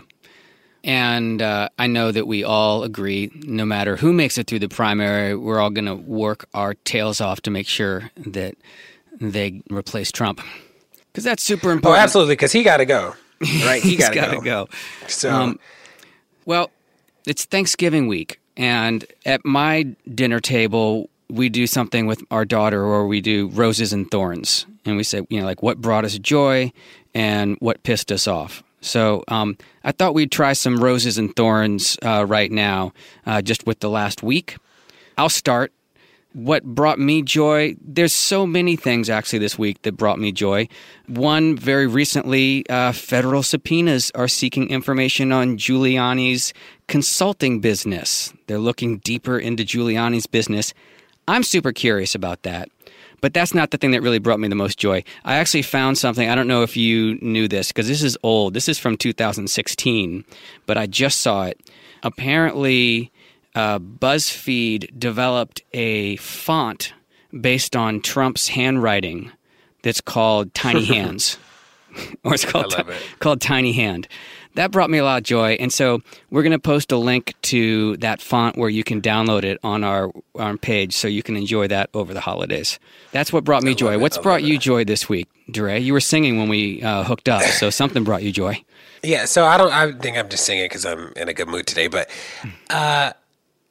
And 0.84 1.42
uh, 1.42 1.70
I 1.80 1.88
know 1.88 2.12
that 2.12 2.28
we 2.28 2.44
all 2.44 2.84
agree, 2.84 3.32
no 3.46 3.64
matter 3.66 3.96
who 3.96 4.12
makes 4.12 4.38
it 4.38 4.48
through 4.48 4.60
the 4.60 4.68
primary, 4.68 5.36
we're 5.36 5.60
all 5.60 5.70
going 5.70 5.86
to 5.86 5.96
work 5.96 6.46
our 6.54 6.74
tails 6.74 7.22
off 7.22 7.42
to 7.42 7.52
make 7.52 7.68
sure 7.68 8.12
that 8.18 8.56
they 9.22 9.62
replace 9.70 10.12
Trump. 10.12 10.42
Because 11.12 11.24
that's 11.24 11.44
super 11.44 11.70
oh, 11.70 11.74
important. 11.74 12.00
Oh, 12.00 12.04
absolutely. 12.04 12.34
Because 12.34 12.52
he 12.52 12.64
got 12.64 12.78
to 12.78 12.86
go. 12.86 13.16
Right? 13.66 13.84
He 13.84 13.98
got 13.98 14.14
to 14.14 14.38
go. 14.38 14.42
go. 14.42 14.70
So, 15.08 15.30
um, 15.30 15.60
well, 16.46 16.72
it's 17.28 17.44
Thanksgiving 17.44 18.08
week. 18.08 18.40
And 18.56 19.06
at 19.26 19.44
my 19.44 19.84
dinner 20.14 20.40
table, 20.40 21.10
we 21.34 21.50
do 21.50 21.66
something 21.66 22.06
with 22.06 22.24
our 22.30 22.46
daughter 22.46 22.84
or 22.84 23.08
we 23.08 23.20
do 23.20 23.48
roses 23.50 23.92
and 23.92 24.10
thorns. 24.12 24.68
And 24.86 24.98
we 24.98 25.04
say 25.04 25.22
you 25.30 25.40
know 25.40 25.46
like 25.46 25.64
what 25.64 25.82
brought 25.82 26.06
us 26.06 26.18
joy 26.20 26.72
and 27.14 27.58
what 27.60 27.84
pissed 27.84 28.12
us 28.12 28.28
off. 28.28 28.64
So 28.82 29.24
um, 29.30 29.58
i 29.84 29.92
thought 29.92 30.14
we'd 30.14 30.32
try 30.32 30.54
some 30.54 30.84
roses 30.84 31.18
and 31.18 31.34
thorns 31.36 31.98
uh, 32.04 32.26
right 32.28 32.52
now 32.52 32.94
uh, 33.26 33.42
just 33.42 33.66
with 33.66 33.80
the 33.80 33.90
last 33.90 34.22
week. 34.22 34.58
I'll 35.18 35.30
start. 35.30 35.72
What 36.34 36.64
brought 36.64 37.00
me 37.00 37.22
joy? 37.22 37.76
There's 37.80 38.14
so 38.14 38.48
many 38.48 38.76
things 38.76 39.08
actually 39.08 39.40
this 39.40 39.58
week 39.58 39.84
that 39.84 39.94
brought 39.94 40.20
me 40.20 40.32
joy. 40.32 40.68
One 41.08 41.56
very 41.56 41.86
recently 41.86 42.68
uh, 42.70 42.92
federal 42.92 43.44
subpoenas 43.44 44.12
are 44.16 44.28
seeking 44.28 44.70
information 44.70 45.32
on 45.32 45.58
giuliani's 45.58 46.52
consulting 46.88 47.60
business. 47.60 48.34
They're 48.48 48.58
looking 48.58 48.98
deeper 48.98 49.38
into 49.38 49.64
giuliani's 49.64 50.26
business 50.26 50.74
I'm 51.28 51.44
super 51.44 51.72
curious 51.72 52.16
about 52.16 52.44
that. 52.44 52.70
But 53.22 53.34
that's 53.34 53.54
not 53.54 53.72
the 53.72 53.78
thing 53.78 53.92
that 53.92 54.02
really 54.02 54.20
brought 54.20 54.42
me 54.42 54.50
the 54.50 54.56
most 54.56 54.78
joy. 54.78 55.02
I 55.24 55.36
actually 55.36 55.62
found 55.62 55.98
something. 55.98 56.28
I 56.30 56.36
don't 56.36 56.48
know 56.48 56.62
if 56.62 56.76
you 56.76 57.18
knew 57.22 57.48
this 57.48 57.70
because 57.70 57.88
this 57.88 58.04
is 58.04 58.18
old. 58.22 58.54
This 58.54 58.68
is 58.68 58.78
from 58.78 58.98
2016, 58.98 60.26
but 60.66 60.78
I 60.78 60.88
just 60.88 61.22
saw 61.22 61.46
it. 61.46 61.58
Apparently, 62.04 63.14
uh, 63.56 63.80
BuzzFeed 63.80 65.00
developed 65.00 65.62
a 65.72 66.18
font 66.18 66.94
based 67.40 67.78
on 67.78 68.02
Trump's 68.02 68.50
handwriting 68.50 69.32
that's 69.84 70.02
called 70.02 70.54
Tiny 70.54 70.84
Hands. 70.94 71.38
or 72.26 72.34
it's 72.34 72.44
called, 72.44 72.74
it. 72.78 72.86
called 73.20 73.40
Tiny 73.40 73.72
Hand. 73.72 74.08
That 74.56 74.72
brought 74.72 74.90
me 74.90 74.98
a 74.98 75.04
lot 75.04 75.18
of 75.18 75.24
joy. 75.24 75.54
And 75.60 75.72
so 75.72 76.02
we're 76.30 76.44
going 76.44 76.52
to 76.52 76.60
post 76.60 76.92
a 76.92 76.98
link 76.98 77.34
to 77.44 77.98
that 77.98 78.22
font 78.22 78.58
where 78.58 78.70
you 78.70 78.84
can 78.84 79.02
download 79.02 79.44
it 79.44 79.60
on 79.64 79.84
our, 79.84 80.12
our 80.36 80.58
page 80.58 80.96
so 80.96 81.08
you 81.08 81.24
can 81.24 81.36
enjoy 81.36 81.68
that 81.68 81.90
over 81.94 82.14
the 82.14 82.22
holidays. 82.22 82.80
That's 83.12 83.34
what 83.34 83.44
brought 83.44 83.64
me 83.64 83.76
joy. 83.76 83.98
What's 83.98 84.18
brought 84.18 84.44
you 84.44 84.58
joy 84.58 84.84
this 84.84 85.10
week, 85.10 85.30
Dre? 85.50 85.80
You 85.80 85.94
were 85.94 86.00
singing 86.00 86.38
when 86.38 86.50
we 86.50 86.82
uh, 86.82 87.04
hooked 87.04 87.30
up, 87.30 87.44
so 87.44 87.70
something 87.72 88.04
brought 88.04 88.24
you 88.24 88.32
joy. 88.32 88.64
Yeah, 89.04 89.26
so 89.26 89.46
I 89.46 89.58
don't. 89.58 89.72
I 89.72 89.92
think 89.92 90.18
I'm 90.18 90.30
just 90.30 90.46
singing 90.46 90.66
because 90.66 90.86
I'm 90.86 91.12
in 91.16 91.28
a 91.28 91.34
good 91.34 91.50
mood 91.50 91.68
today. 91.68 91.88
But 91.88 92.10
uh, 92.70 93.12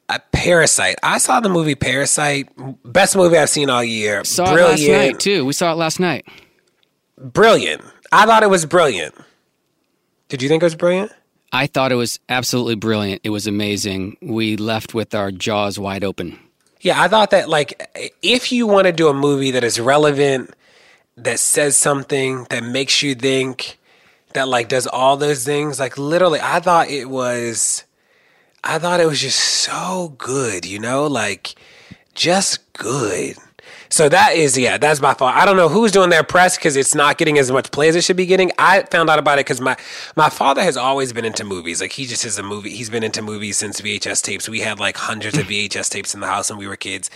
a 0.09 0.21
Parasite. 0.33 0.97
I 1.03 1.19
saw 1.19 1.41
the 1.41 1.49
movie 1.49 1.75
Parasite. 1.75 2.49
Best 2.85 3.17
movie 3.17 3.39
I've 3.39 3.49
seen 3.49 3.71
all 3.71 3.83
year. 3.83 4.25
Saw 4.25 4.53
brilliant, 4.53 4.81
it 4.81 4.93
last 4.93 5.07
night 5.07 5.21
too. 5.21 5.45
We 5.47 5.53
saw 5.55 5.73
it 5.73 5.77
last 5.77 6.01
night. 6.01 6.27
Brilliant. 7.17 7.83
I 8.11 8.27
thought 8.27 8.43
it 8.43 8.51
was 8.51 8.67
brilliant. 8.67 9.15
Did 10.33 10.41
you 10.41 10.49
think 10.49 10.63
it 10.63 10.65
was 10.65 10.75
brilliant? 10.75 11.13
I 11.53 11.67
thought 11.67 11.93
it 11.93 11.97
was 11.97 12.19
absolutely 12.31 12.75
brilliant. 12.75 13.21
It 13.23 13.29
was 13.29 13.47
amazing. 13.47 14.17
We 14.23 14.57
left 14.57 14.95
with 14.95 15.15
our 15.15 15.31
jaws 15.31 15.79
wide 15.79 16.05
open. 16.05 16.39
Yeah, 16.81 17.03
I 17.03 17.07
thought 17.09 17.33
that 17.33 17.51
like 17.51 18.15
if 18.23 18.51
you 18.51 18.67
want 18.67 18.87
to 18.87 18.95
do 18.95 19.09
a 19.09 19.13
movie 19.13 19.51
that 19.51 19.63
is 19.63 19.79
relevant, 19.79 20.55
that 21.19 21.39
says 21.39 21.77
something, 21.77 22.47
that 22.49 22.65
makes 22.65 23.03
you 23.03 23.15
think, 23.15 23.79
that 24.33 24.49
like 24.49 24.71
does 24.71 24.87
all 24.87 25.19
those 25.19 25.45
things, 25.45 25.79
like 25.79 25.99
literally, 25.99 26.41
I 26.43 26.61
thought 26.61 26.89
it 26.89 27.11
was, 27.11 27.85
I 28.65 28.79
thought 28.79 29.01
it 29.01 29.07
was 29.07 29.21
just 29.21 29.39
so 29.39 30.15
good, 30.17 30.65
you 30.65 30.79
know, 30.79 31.07
like 31.09 31.55
just 32.15 32.73
good. 32.73 33.37
So 33.93 34.09
that 34.09 34.35
is, 34.37 34.57
yeah, 34.57 34.79
that's 34.79 35.03
my 35.03 35.13
fault. 35.13 35.35
I 35.35 35.45
don't 35.45 35.59
know 35.59 35.69
who's 35.69 35.93
doing 35.93 36.09
their 36.09 36.23
press 36.23 36.57
because 36.57 36.77
it's 36.77 36.95
not 36.95 37.19
getting 37.19 37.39
as 37.39 37.53
much 37.53 37.71
play 37.71 37.89
as 37.89 37.95
it 37.95 38.03
should 38.03 38.17
be 38.17 38.25
getting. 38.25 38.51
I 38.59 38.85
found 38.85 39.11
out 39.11 39.19
about 39.19 39.39
it 39.39 39.45
because 39.45 39.61
my 39.61 39.77
my 40.17 40.31
father 40.31 40.63
has 40.63 40.79
always 40.79 41.13
been 41.13 41.27
into 41.27 41.45
movies. 41.45 41.83
Like 41.83 41.93
he 41.93 42.07
just 42.07 42.25
is 42.25 42.39
a 42.39 42.43
movie. 42.43 42.71
He's 42.71 42.89
been 42.89 43.03
into 43.03 43.21
movies 43.21 43.59
since 43.59 43.83
VHS 43.83 44.23
tapes. 44.23 44.49
We 44.49 44.61
had 44.61 44.81
like 44.81 44.97
hundreds 44.97 45.37
of 45.37 45.45
VHS 45.49 45.91
tapes 45.91 46.15
in 46.15 46.21
the 46.21 46.27
house 46.27 46.49
when 46.49 46.59
we 46.59 46.67
were 46.67 46.77
kids. 46.77 47.11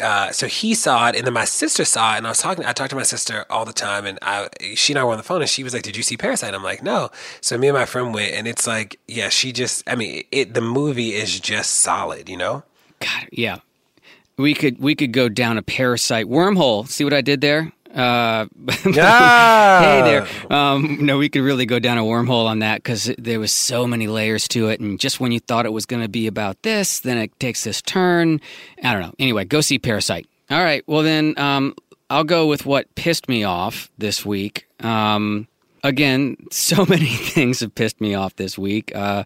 Uh, 0.00 0.30
so 0.30 0.46
he 0.46 0.74
saw 0.74 1.08
it, 1.08 1.16
and 1.16 1.26
then 1.26 1.32
my 1.32 1.44
sister 1.44 1.84
saw 1.84 2.14
it, 2.14 2.18
and 2.18 2.26
I 2.26 2.30
was 2.30 2.38
talking. 2.38 2.64
I 2.64 2.72
talked 2.72 2.90
to 2.90 2.96
my 2.96 3.02
sister 3.02 3.44
all 3.50 3.64
the 3.64 3.72
time, 3.72 4.06
and 4.06 4.18
I, 4.22 4.48
she 4.76 4.92
and 4.92 5.00
I 5.00 5.04
were 5.04 5.10
on 5.10 5.16
the 5.16 5.24
phone, 5.24 5.40
and 5.40 5.50
she 5.50 5.64
was 5.64 5.74
like, 5.74 5.82
"Did 5.82 5.96
you 5.96 6.04
see 6.04 6.16
Parasite?" 6.16 6.54
I'm 6.54 6.62
like, 6.62 6.84
"No." 6.84 7.10
So 7.40 7.58
me 7.58 7.66
and 7.66 7.76
my 7.76 7.86
friend 7.86 8.14
went, 8.14 8.32
and 8.34 8.46
it's 8.46 8.66
like, 8.66 9.00
yeah, 9.08 9.28
she 9.30 9.52
just. 9.52 9.82
I 9.88 9.96
mean, 9.96 10.22
it. 10.30 10.54
The 10.54 10.60
movie 10.60 11.14
is 11.14 11.40
just 11.40 11.76
solid, 11.76 12.28
you 12.28 12.36
know. 12.36 12.62
God, 13.00 13.28
yeah. 13.32 13.58
We 14.38 14.52
could 14.54 14.78
we 14.78 14.94
could 14.94 15.12
go 15.12 15.28
down 15.28 15.56
a 15.58 15.62
parasite 15.62 16.26
wormhole. 16.26 16.86
See 16.88 17.04
what 17.04 17.12
I 17.14 17.20
did 17.22 17.40
there? 17.40 17.72
Uh, 17.94 18.46
Yeah. 18.84 19.80
hey 19.80 20.02
there. 20.02 20.26
Um, 20.54 20.98
no, 21.06 21.16
we 21.16 21.30
could 21.30 21.40
really 21.42 21.64
go 21.64 21.78
down 21.78 21.96
a 21.96 22.02
wormhole 22.02 22.44
on 22.46 22.58
that 22.58 22.76
because 22.82 23.10
there 23.16 23.40
was 23.40 23.50
so 23.52 23.86
many 23.86 24.06
layers 24.06 24.46
to 24.48 24.68
it, 24.68 24.80
and 24.80 25.00
just 25.00 25.18
when 25.20 25.32
you 25.32 25.40
thought 25.40 25.64
it 25.64 25.72
was 25.72 25.86
going 25.86 26.02
to 26.02 26.08
be 26.08 26.26
about 26.26 26.62
this, 26.62 27.00
then 27.00 27.16
it 27.16 27.38
takes 27.40 27.64
this 27.64 27.80
turn. 27.80 28.40
I 28.82 28.92
don't 28.92 29.00
know. 29.02 29.14
Anyway, 29.18 29.46
go 29.46 29.62
see 29.62 29.78
Parasite. 29.78 30.26
All 30.50 30.62
right. 30.62 30.84
Well, 30.86 31.02
then 31.02 31.32
um, 31.38 31.74
I'll 32.10 32.24
go 32.24 32.46
with 32.46 32.66
what 32.66 32.94
pissed 32.96 33.28
me 33.30 33.44
off 33.44 33.90
this 33.96 34.26
week. 34.26 34.66
Um, 34.80 35.48
again, 35.86 36.36
so 36.50 36.84
many 36.88 37.06
things 37.06 37.60
have 37.60 37.74
pissed 37.74 38.00
me 38.00 38.14
off 38.14 38.36
this 38.36 38.58
week. 38.58 38.94
Uh, 38.94 39.24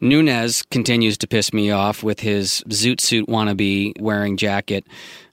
Nunes 0.00 0.62
continues 0.62 1.18
to 1.18 1.26
piss 1.26 1.52
me 1.52 1.70
off 1.70 2.02
with 2.02 2.20
his 2.20 2.62
zoot 2.68 3.00
suit 3.00 3.26
wannabe 3.26 4.00
wearing 4.00 4.36
jacket, 4.36 4.86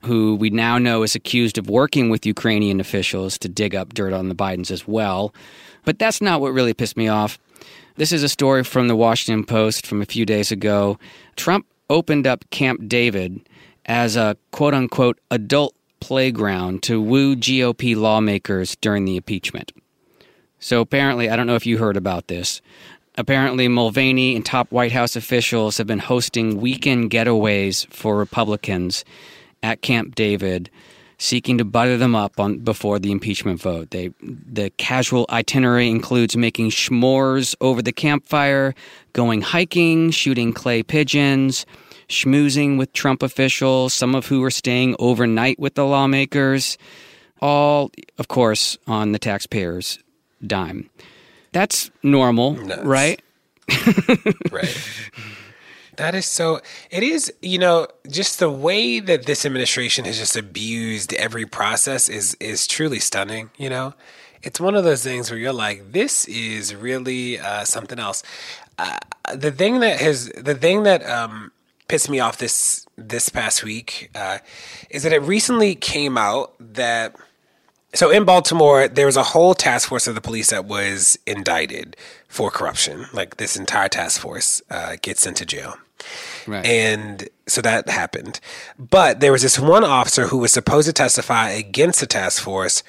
who 0.04 0.36
we 0.36 0.50
now 0.50 0.78
know 0.78 1.04
is 1.04 1.16
accused 1.16 1.58
of 1.58 1.70
working 1.70 2.10
with 2.10 2.26
Ukrainian 2.26 2.80
officials 2.80 3.38
to 3.40 3.50
dig 3.50 3.76
up 3.76 3.94
dirt 3.94 4.14
on 4.14 4.30
the 4.30 4.36
Bidens 4.36 4.72
as 4.72 4.88
well. 4.88 5.34
But 5.84 6.00
that's 6.00 6.22
not 6.22 6.42
what 6.42 6.54
really 6.54 6.74
pissed 6.74 6.98
me 6.98 7.08
off. 7.08 7.38
This 7.96 8.12
is 8.12 8.24
a 8.24 8.30
story 8.30 8.64
from 8.64 8.88
the 8.88 8.96
Washington 8.96 9.46
Post 9.46 9.86
from 9.86 10.02
a 10.02 10.06
few 10.06 10.26
days 10.26 10.52
ago. 10.52 10.98
Trump 11.36 11.68
opened 11.90 12.26
up 12.26 12.44
Camp 12.50 12.88
David 12.88 13.48
as 13.86 14.16
a 14.16 14.36
quote 14.52 14.74
unquote 14.74 15.20
adult 15.30 15.76
playground 16.00 16.82
to 16.84 17.00
woo 17.00 17.36
GOP 17.36 17.96
lawmakers 17.96 18.76
during 18.78 19.06
the 19.06 19.16
impeachment. 19.16 19.72
So 20.66 20.82
apparently, 20.82 21.30
I 21.30 21.36
don't 21.36 21.46
know 21.46 21.54
if 21.54 21.68
you 21.68 21.78
heard 21.78 21.96
about 21.96 22.28
this. 22.28 22.60
Apparently, 23.20 23.68
Mulvaney 23.68 24.36
and 24.36 24.44
top 24.44 24.72
White 24.72 24.92
House 24.92 25.16
officials 25.16 25.78
have 25.78 25.86
been 25.86 26.00
hosting 26.00 26.60
weekend 26.60 27.12
getaways 27.12 27.86
for 27.94 28.18
Republicans 28.18 29.06
at 29.62 29.84
Camp 29.84 30.16
David, 30.16 30.72
seeking 31.20 31.60
to 31.60 31.66
butter 31.66 31.98
them 31.98 32.16
up 32.16 32.40
on 32.40 32.58
before 32.58 32.98
the 32.98 33.12
impeachment 33.12 33.62
vote. 33.62 33.92
They, 33.92 34.10
the 34.24 34.72
casual 34.78 35.28
itinerary 35.30 35.88
includes 35.88 36.36
making 36.36 36.72
s'mores 36.72 37.54
over 37.62 37.84
the 37.84 37.94
campfire, 37.94 38.74
going 39.14 39.42
hiking, 39.42 40.10
shooting 40.10 40.52
clay 40.52 40.82
pigeons, 40.82 41.68
schmoozing 42.10 42.80
with 42.80 42.92
Trump 42.92 43.22
officials, 43.22 43.94
some 43.94 44.16
of 44.16 44.26
who 44.26 44.44
are 44.44 44.50
staying 44.50 44.96
overnight 44.98 45.60
with 45.60 45.76
the 45.76 45.86
lawmakers, 45.86 46.80
all, 47.40 47.92
of 48.18 48.30
course, 48.30 48.80
on 48.88 49.12
the 49.12 49.20
taxpayers' 49.20 50.00
dime. 50.46 50.90
That's 51.52 51.92
normal, 52.04 52.54
Nuts. 52.54 52.84
right? 52.84 53.22
right. 54.52 54.78
That 55.98 56.14
is 56.14 56.26
so. 56.26 56.60
It 56.92 57.04
is, 57.04 57.32
you 57.42 57.58
know, 57.58 57.88
just 58.10 58.40
the 58.40 58.50
way 58.50 59.00
that 59.00 59.26
this 59.26 59.46
administration 59.46 60.06
has 60.06 60.18
just 60.18 60.36
abused 60.36 61.14
every 61.14 61.46
process 61.46 62.10
is 62.10 62.36
is 62.40 62.68
truly 62.68 63.00
stunning. 63.00 63.50
You 63.58 63.70
know, 63.70 63.94
it's 64.44 64.60
one 64.60 64.76
of 64.76 64.84
those 64.84 65.04
things 65.04 65.32
where 65.32 65.40
you're 65.40 65.54
like, 65.54 65.94
this 65.94 66.26
is 66.26 66.76
really 66.76 67.40
uh, 67.40 67.64
something 67.64 67.98
else. 68.00 68.24
Uh, 68.78 68.98
the 69.34 69.52
thing 69.52 69.80
that 69.80 70.00
has 70.02 70.30
the 70.30 70.56
thing 70.56 70.84
that 70.84 71.06
um, 71.10 71.52
pissed 71.88 72.10
me 72.10 72.20
off 72.20 72.38
this 72.38 72.86
this 72.98 73.30
past 73.30 73.64
week 73.64 74.12
uh, 74.16 74.40
is 74.90 75.04
that 75.04 75.14
it 75.14 75.22
recently 75.22 75.76
came 75.76 76.18
out 76.18 76.54
that 76.60 77.16
so 77.96 78.10
in 78.10 78.26
Baltimore, 78.26 78.88
there 78.88 79.06
was 79.06 79.18
a 79.18 79.24
whole 79.24 79.54
task 79.54 79.90
force 79.90 80.08
of 80.08 80.16
the 80.16 80.22
police 80.22 80.50
that 80.52 80.66
was 80.66 81.18
indicted 81.26 81.96
for 82.28 82.52
corruption. 82.52 83.06
Like 83.14 83.38
this 83.38 83.56
entire 83.56 83.90
task 83.90 84.22
force 84.22 84.62
uh, 84.70 84.98
gets 85.02 85.22
sent 85.22 85.38
to 85.38 85.46
jail. 85.46 85.76
Right. 86.46 86.66
And 86.66 87.30
so 87.48 87.62
that 87.62 87.90
happened. 87.90 88.40
But 88.78 89.20
there 89.20 89.32
was 89.32 89.42
this 89.42 89.58
one 89.58 89.84
officer 89.84 90.28
who 90.28 90.38
was 90.38 90.52
supposed 90.52 90.88
to 90.88 90.94
testify 90.94 91.50
against 91.50 92.00
the 92.00 92.06
task 92.06 92.44
force 92.44 92.84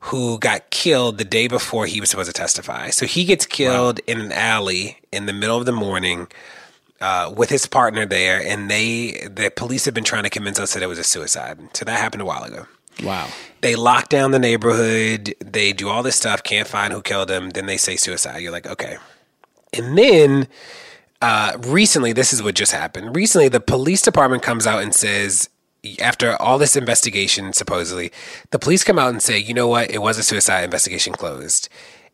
who 0.00 0.38
got 0.38 0.70
killed 0.70 1.18
the 1.18 1.24
day 1.24 1.48
before 1.48 1.86
he 1.86 2.00
was 2.00 2.10
supposed 2.10 2.28
to 2.28 2.32
testify. 2.32 2.90
So 2.90 3.06
he 3.06 3.24
gets 3.24 3.46
killed 3.46 4.00
in 4.06 4.20
an 4.20 4.32
alley 4.32 4.98
in 5.10 5.26
the 5.26 5.32
middle 5.32 5.56
of 5.56 5.66
the 5.66 5.72
morning 5.72 6.28
uh, 7.00 7.32
with 7.34 7.50
his 7.50 7.66
partner 7.66 8.06
there. 8.06 8.40
And 8.40 8.70
they, 8.70 9.28
the 9.28 9.50
police 9.54 9.84
have 9.86 9.94
been 9.94 10.04
trying 10.04 10.24
to 10.24 10.30
convince 10.30 10.60
us 10.60 10.74
that 10.74 10.82
it 10.82 10.86
was 10.86 10.98
a 10.98 11.04
suicide. 11.04 11.58
So 11.74 11.84
that 11.84 11.98
happened 11.98 12.22
a 12.22 12.26
while 12.26 12.44
ago. 12.44 12.66
Wow. 13.02 13.28
They 13.60 13.74
lock 13.74 14.08
down 14.08 14.30
the 14.30 14.38
neighborhood. 14.38 15.34
They 15.40 15.72
do 15.72 15.88
all 15.88 16.02
this 16.02 16.16
stuff. 16.16 16.42
Can't 16.42 16.68
find 16.68 16.92
who 16.92 17.02
killed 17.02 17.30
him. 17.30 17.50
Then 17.50 17.66
they 17.66 17.76
say 17.76 17.96
suicide. 17.96 18.38
You're 18.38 18.52
like, 18.52 18.66
okay. 18.66 18.98
And 19.72 19.98
then 19.98 20.48
uh, 21.20 21.58
recently, 21.58 22.12
this 22.12 22.32
is 22.32 22.42
what 22.42 22.54
just 22.54 22.72
happened. 22.72 23.16
Recently, 23.16 23.48
the 23.48 23.60
police 23.60 24.02
department 24.02 24.42
comes 24.42 24.66
out 24.66 24.82
and 24.82 24.94
says, 24.94 25.48
after 26.00 26.40
all 26.40 26.58
this 26.58 26.76
investigation, 26.76 27.52
supposedly, 27.52 28.12
the 28.50 28.58
police 28.58 28.84
come 28.84 28.98
out 28.98 29.10
and 29.10 29.22
say, 29.22 29.38
you 29.38 29.54
know 29.54 29.68
what? 29.68 29.90
It 29.90 29.98
was 29.98 30.18
a 30.18 30.22
suicide 30.22 30.64
investigation 30.64 31.12
closed. 31.12 31.68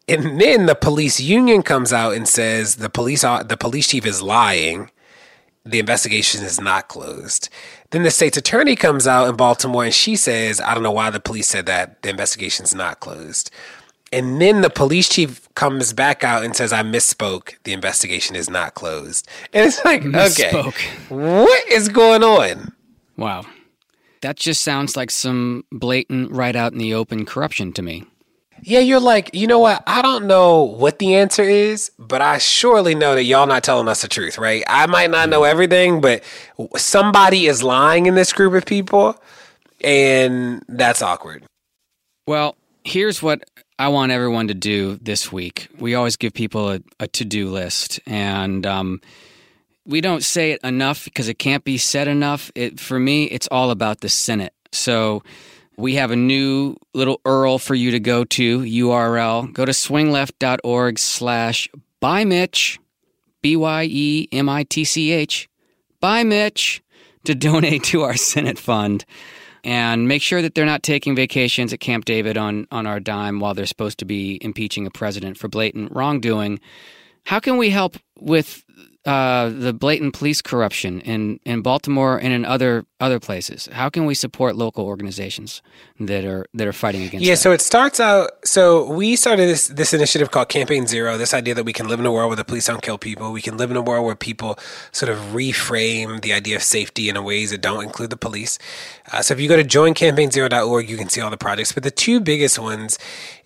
And 0.09 0.41
then 0.41 0.67
the 0.67 0.75
police 0.75 1.19
union 1.21 1.63
comes 1.63 1.93
out 1.93 2.15
and 2.15 2.29
says 2.29 2.77
the 2.77 2.91
police 2.91 3.23
the 3.23 3.57
police 3.59 3.89
chief 3.89 4.05
is 4.05 4.21
lying 4.21 4.91
the 5.65 5.79
investigation 5.79 6.45
is 6.45 6.61
not 6.61 6.89
closed. 6.89 7.49
Then 7.91 8.03
the 8.03 8.11
state's 8.11 8.37
attorney 8.37 8.77
comes 8.77 9.07
out 9.07 9.29
in 9.29 9.37
Baltimore 9.37 9.85
and 9.85 9.95
she 9.95 10.17
says, 10.17 10.61
I 10.61 10.75
don't 10.75 10.83
know 10.83 10.93
why 10.93 11.11
the 11.11 11.21
police 11.21 11.49
said 11.49 11.67
that. 11.67 12.03
The 12.03 12.11
investigation's 12.11 12.75
not 12.75 13.01
closed. 13.01 13.51
And 14.13 14.41
then 14.41 14.61
the 14.61 14.71
police 14.71 15.09
chief 15.09 15.53
comes 15.55 15.93
back 15.93 16.23
out 16.23 16.45
and 16.45 16.55
says, 16.55 16.73
I 16.73 16.83
misspoke. 16.83 17.55
The 17.65 17.73
investigation 17.73 18.37
is 18.37 18.49
not 18.49 18.75
closed. 18.75 19.27
And 19.53 19.67
it's 19.67 19.85
like, 19.85 20.05
okay, 20.15 20.53
what 21.09 21.69
is 21.69 21.89
going 21.89 22.23
on? 22.23 22.73
Wow. 23.17 23.45
That 24.21 24.37
just 24.37 24.63
sounds 24.63 24.97
like 24.97 25.11
some 25.11 25.65
blatant, 25.73 26.31
right 26.31 26.55
out 26.55 26.73
in 26.73 26.79
the 26.79 26.95
open 26.95 27.25
corruption 27.25 27.73
to 27.73 27.83
me. 27.83 28.05
Yeah, 28.67 28.81
you're 28.81 28.99
like, 28.99 29.35
you 29.35 29.47
know 29.47 29.59
what? 29.59 29.83
I 29.87 30.01
don't 30.01 30.27
know 30.27 30.63
what 30.63 30.99
the 30.99 31.17
answer 31.17 31.43
is, 31.43 31.91
but 31.99 32.23
I 32.23 32.39
surely 32.39 32.95
know 32.95 33.15
that 33.15 33.25
y'all 33.25 33.47
not 33.47 33.63
telling 33.63 33.89
us 33.89 34.01
the 34.01 34.09
truth, 34.09 34.39
right? 34.39 34.65
I 34.67 34.87
might 34.87 35.11
not 35.11 35.29
know 35.29 35.45
everything, 35.45 36.01
but 36.01 36.25
somebody 36.77 37.47
is 37.47 37.63
lying 37.63 38.07
in 38.07 38.15
this 38.15 38.33
group 38.33 38.55
of 38.55 38.65
people, 38.65 39.23
and 39.83 40.65
that's 40.67 41.03
awkward. 41.03 41.45
Well, 42.27 42.57
here's 42.85 43.23
what 43.23 43.45
I 43.79 43.89
want 43.89 44.13
everyone 44.13 44.49
to 44.49 44.55
do 44.55 44.97
this 44.97 45.31
week. 45.31 45.69
We 45.79 45.95
always 45.95 46.17
give 46.17 46.33
people 46.33 46.71
a, 46.71 46.81
a 46.99 47.07
to 47.09 47.25
do 47.27 47.51
list, 47.51 48.01
and 48.07 48.65
um, 48.65 49.03
we 49.85 50.01
don't 50.01 50.23
say 50.23 50.53
it 50.53 50.61
enough 50.65 51.05
because 51.05 51.29
it 51.29 51.39
can't 51.39 51.65
be 51.65 51.77
said 51.77 52.09
enough. 52.09 52.51
It, 52.55 52.81
for 52.81 52.99
me, 52.99 53.25
it's 53.25 53.49
all 53.51 53.71
about 53.71 54.01
the 54.01 54.09
Senate. 54.09 54.55
So 54.73 55.23
we 55.77 55.97
have 55.97 56.11
a 56.11 56.17
new 56.17 56.77
little 56.93 57.19
URL 57.25 57.61
for 57.61 57.75
you 57.75 57.91
to 57.91 58.01
go 58.01 58.25
to, 58.25 58.61
URL. 58.61 59.53
Go 59.53 59.65
to 59.65 59.73
swingleft.org 59.73 60.99
slash 60.99 61.69
bye 62.01 62.25
Mitch, 62.25 62.79
B 63.43 63.57
Y 63.57 63.85
E 63.91 64.29
M 64.33 64.49
I 64.49 64.65
T 64.65 64.85
C 64.85 65.13
H, 65.13 65.49
bye 66.01 66.23
Mitch 66.23 66.83
to 67.25 67.35
donate 67.35 67.83
to 67.85 68.03
our 68.03 68.17
Senate 68.17 68.59
fund 68.59 69.05
and 69.65 70.07
make 70.07 70.23
sure 70.23 70.43
that 70.43 70.55
they're 70.55 70.67
not 70.67 70.83
taking 70.83 71.17
vacations 71.17 71.73
at 71.73 71.81
Camp 71.81 72.05
David 72.05 72.37
on, 72.37 72.67
on 72.71 72.87
our 72.87 73.01
dime 73.01 73.41
while 73.41 73.55
they're 73.55 73.65
supposed 73.65 73.99
to 73.99 74.05
be 74.05 74.39
impeaching 74.43 74.87
a 74.87 74.91
president 74.91 75.39
for 75.39 75.49
blatant 75.49 75.91
wrongdoing. 75.93 76.61
How 77.25 77.41
can 77.41 77.57
we 77.57 77.71
help 77.71 77.97
with 78.21 78.63
uh, 79.07 79.49
the 79.49 79.73
blatant 79.73 80.15
police 80.15 80.43
corruption 80.43 81.01
in, 81.01 81.41
in 81.45 81.63
Baltimore 81.63 82.19
and 82.19 82.33
in 82.33 82.45
other 82.45 82.85
other 83.05 83.21
places? 83.21 83.69
How 83.73 83.89
can 83.89 84.07
we 84.07 84.15
support 84.15 84.57
local 84.57 84.85
organizations 84.87 85.63
that 86.01 86.25
are 86.25 86.47
that 86.55 86.67
are 86.67 86.73
fighting 86.73 87.03
against? 87.03 87.25
Yeah, 87.25 87.35
that? 87.35 87.39
so 87.39 87.53
it 87.53 87.61
starts 87.61 88.01
out. 88.01 88.31
So 88.45 88.91
we 88.91 89.17
started 89.17 89.49
this 89.49 89.69
this 89.69 89.93
initiative 89.93 90.31
called 90.31 90.49
Campaign 90.49 90.87
Zero. 90.87 91.19
This 91.19 91.35
idea 91.35 91.55
that 91.55 91.65
we 91.65 91.73
can 91.73 91.87
live 91.87 92.01
in 92.01 92.07
a 92.07 92.13
world 92.13 92.31
where 92.31 92.37
the 92.37 92.45
police 92.45 92.67
don't 92.67 92.83
kill 92.83 92.99
people. 92.99 93.33
We 93.33 93.43
can 93.43 93.57
live 93.57 93.71
in 93.71 93.77
a 93.77 93.83
world 93.83 94.05
where 94.07 94.15
people 94.15 94.59
sort 94.93 95.11
of 95.11 95.19
reframe 95.33 96.23
the 96.23 96.33
idea 96.33 96.57
of 96.57 96.63
safety 96.63 97.09
in 97.09 97.23
ways 97.23 97.51
that 97.51 97.61
don't 97.61 97.85
include 97.85 98.11
the 98.11 98.17
police. 98.17 98.59
Uh, 99.13 99.23
so 99.23 99.35
if 99.35 99.41
you 99.41 99.49
go 99.49 99.57
to 99.57 99.65
joincampaignzero.org, 99.65 100.89
you 100.89 100.97
can 100.97 101.09
see 101.09 101.21
all 101.21 101.31
the 101.31 101.37
projects. 101.37 101.73
But 101.73 101.83
the 101.83 101.91
two 101.91 102.21
biggest 102.21 102.59
ones 102.59 102.99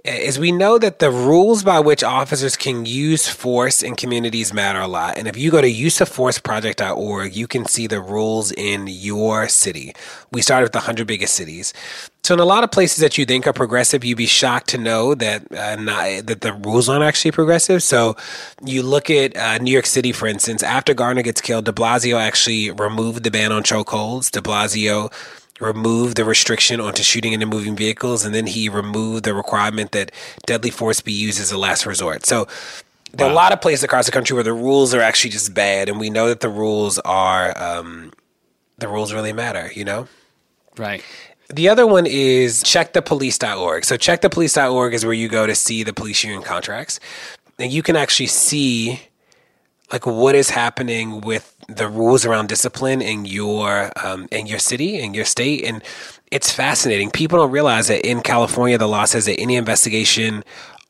is 0.04 0.38
we 0.38 0.52
know 0.52 0.78
that 0.78 0.98
the 0.98 1.10
rules 1.10 1.62
by 1.62 1.80
which 1.80 2.02
officers 2.02 2.56
can 2.56 2.86
use 2.86 3.28
force 3.28 3.82
in 3.82 3.96
communities 3.96 4.52
matter 4.52 4.80
a 4.80 4.86
lot. 4.86 5.18
And 5.18 5.26
if 5.26 5.36
you 5.36 5.50
go 5.50 5.60
to 5.60 5.70
useofforceproject.org, 5.70 7.34
you 7.34 7.46
can 7.46 7.66
see 7.66 7.86
the 7.86 8.00
rules 8.00 8.52
in 8.52 8.86
your 8.86 9.47
city. 9.56 9.94
We 10.32 10.42
started 10.42 10.64
with 10.64 10.72
the 10.72 10.78
100 10.78 11.06
biggest 11.06 11.34
cities. 11.34 11.72
So 12.24 12.34
in 12.34 12.40
a 12.40 12.44
lot 12.44 12.64
of 12.64 12.70
places 12.70 12.98
that 12.98 13.16
you 13.16 13.24
think 13.24 13.46
are 13.46 13.52
progressive, 13.52 14.04
you'd 14.04 14.18
be 14.18 14.26
shocked 14.26 14.68
to 14.68 14.78
know 14.78 15.14
that 15.14 15.50
uh, 15.50 15.76
not, 15.76 16.26
that 16.26 16.40
the 16.42 16.52
rules 16.52 16.88
aren't 16.88 17.04
actually 17.04 17.32
progressive. 17.32 17.82
So 17.82 18.16
you 18.64 18.82
look 18.82 19.08
at 19.08 19.36
uh, 19.36 19.58
New 19.58 19.72
York 19.72 19.86
City, 19.86 20.12
for 20.12 20.26
instance. 20.26 20.62
After 20.62 20.92
Garner 20.92 21.22
gets 21.22 21.40
killed, 21.40 21.64
De 21.64 21.72
Blasio 21.72 22.20
actually 22.20 22.70
removed 22.70 23.24
the 23.24 23.30
ban 23.30 23.52
on 23.52 23.62
chokeholds. 23.62 24.30
De 24.30 24.40
Blasio 24.40 25.12
removed 25.60 26.16
the 26.16 26.24
restriction 26.24 26.80
onto 26.80 27.02
shooting 27.02 27.32
into 27.32 27.46
moving 27.46 27.76
vehicles, 27.76 28.24
and 28.24 28.34
then 28.34 28.46
he 28.46 28.68
removed 28.68 29.24
the 29.24 29.34
requirement 29.34 29.92
that 29.92 30.12
deadly 30.46 30.70
force 30.70 31.00
be 31.00 31.12
used 31.12 31.40
as 31.40 31.50
a 31.50 31.58
last 31.58 31.86
resort. 31.86 32.26
So 32.26 32.46
there 33.12 33.26
are 33.26 33.30
a 33.30 33.34
lot 33.34 33.52
of 33.52 33.60
places 33.60 33.82
across 33.82 34.06
the 34.06 34.12
country 34.12 34.34
where 34.34 34.44
the 34.44 34.52
rules 34.52 34.94
are 34.94 35.00
actually 35.00 35.30
just 35.30 35.54
bad, 35.54 35.88
and 35.88 35.98
we 35.98 36.10
know 36.10 36.28
that 36.28 36.40
the 36.40 36.48
rules 36.48 36.98
are 37.00 37.56
um, 37.60 38.12
the 38.78 38.88
rules 38.88 39.12
really 39.12 39.32
matter. 39.32 39.70
You 39.74 39.84
know, 39.84 40.08
right. 40.76 41.02
The 41.48 41.68
other 41.68 41.86
one 41.86 42.06
is 42.06 42.62
checkthepolice.org. 42.62 43.84
So 43.84 43.96
checkthepolice.org 43.96 44.92
is 44.92 45.04
where 45.04 45.14
you 45.14 45.28
go 45.28 45.46
to 45.46 45.54
see 45.54 45.82
the 45.82 45.94
police 45.94 46.22
union 46.22 46.42
contracts, 46.42 47.00
and 47.58 47.72
you 47.72 47.82
can 47.82 47.96
actually 47.96 48.26
see 48.26 49.00
like 49.92 50.06
what 50.06 50.34
is 50.34 50.50
happening 50.50 51.20
with 51.20 51.54
the 51.68 51.88
rules 51.88 52.24
around 52.24 52.48
discipline 52.48 53.02
in 53.02 53.24
your 53.24 53.90
um, 54.04 54.28
in 54.30 54.46
your 54.46 54.58
city 54.58 54.98
in 54.98 55.14
your 55.14 55.24
state 55.24 55.64
and 55.64 55.82
it's 56.30 56.52
fascinating 56.52 57.10
people 57.10 57.38
don't 57.38 57.50
realize 57.50 57.88
that 57.88 58.06
in 58.06 58.22
california 58.22 58.78
the 58.78 58.88
law 58.88 59.04
says 59.04 59.26
that 59.26 59.38
any 59.38 59.56
investigation 59.56 60.42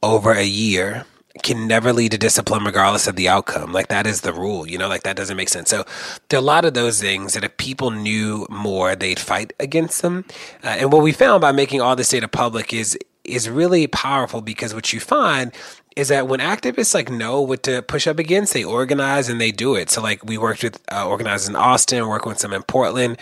over 0.03 0.33
a 0.33 0.45
year 0.45 1.05
can 1.43 1.69
never 1.69 1.93
lead 1.93 2.11
to 2.11 2.19
discipline 2.19 2.65
regardless 2.65 3.07
of 3.07 3.15
the 3.15 3.29
outcome 3.29 3.73
like 3.73 3.89
that 3.89 4.07
is 4.07 4.23
the 4.23 4.33
rule 4.33 4.67
you 4.67 4.77
know 4.77 4.89
like 4.89 5.03
that 5.03 5.17
doesn't 5.17 5.37
make 5.37 5.49
sense 5.49 5.71
so 5.71 5.85
there 6.29 6.39
are 6.39 6.43
a 6.43 6.45
lot 6.45 6.65
of 6.65 6.75
those 6.75 7.01
things 7.01 7.35
that 7.35 7.45
if 7.45 7.57
people 7.59 7.91
knew 7.91 8.47
more 8.51 8.97
they'd 8.97 9.21
fight 9.21 9.53
against 9.61 10.03
them 10.03 10.25
uh, 10.65 10.69
and 10.69 10.93
what 10.93 11.03
we 11.03 11.13
found 11.13 11.41
by 11.41 11.53
making 11.53 11.81
all 11.81 11.95
this 11.95 12.09
data 12.09 12.27
public 12.27 12.73
is 12.73 12.99
is 13.25 13.49
really 13.49 13.87
powerful 13.87 14.41
because 14.41 14.75
what 14.75 14.93
you 14.93 15.01
find 15.01 15.53
is 15.97 16.09
that 16.09 16.29
when 16.29 16.41
activists 16.41 16.95
like 16.95 17.11
know 17.11 17.41
what 17.41 17.63
to 17.65 17.83
push 17.83 18.07
up 18.07 18.19
against, 18.19 18.55
they 18.55 18.65
organize 18.65 19.29
and 19.29 19.41
they 19.41 19.51
do 19.51 19.75
it. 19.75 19.91
So 19.91 20.01
like 20.01 20.25
we 20.25 20.39
worked 20.39 20.63
with 20.63 20.81
uh, 20.91 21.07
organizers 21.07 21.49
in 21.49 21.57
Austin, 21.57 22.07
working 22.07 22.31
with 22.31 22.39
some 22.39 22.53
in 22.53 22.63
Portland, 22.63 23.19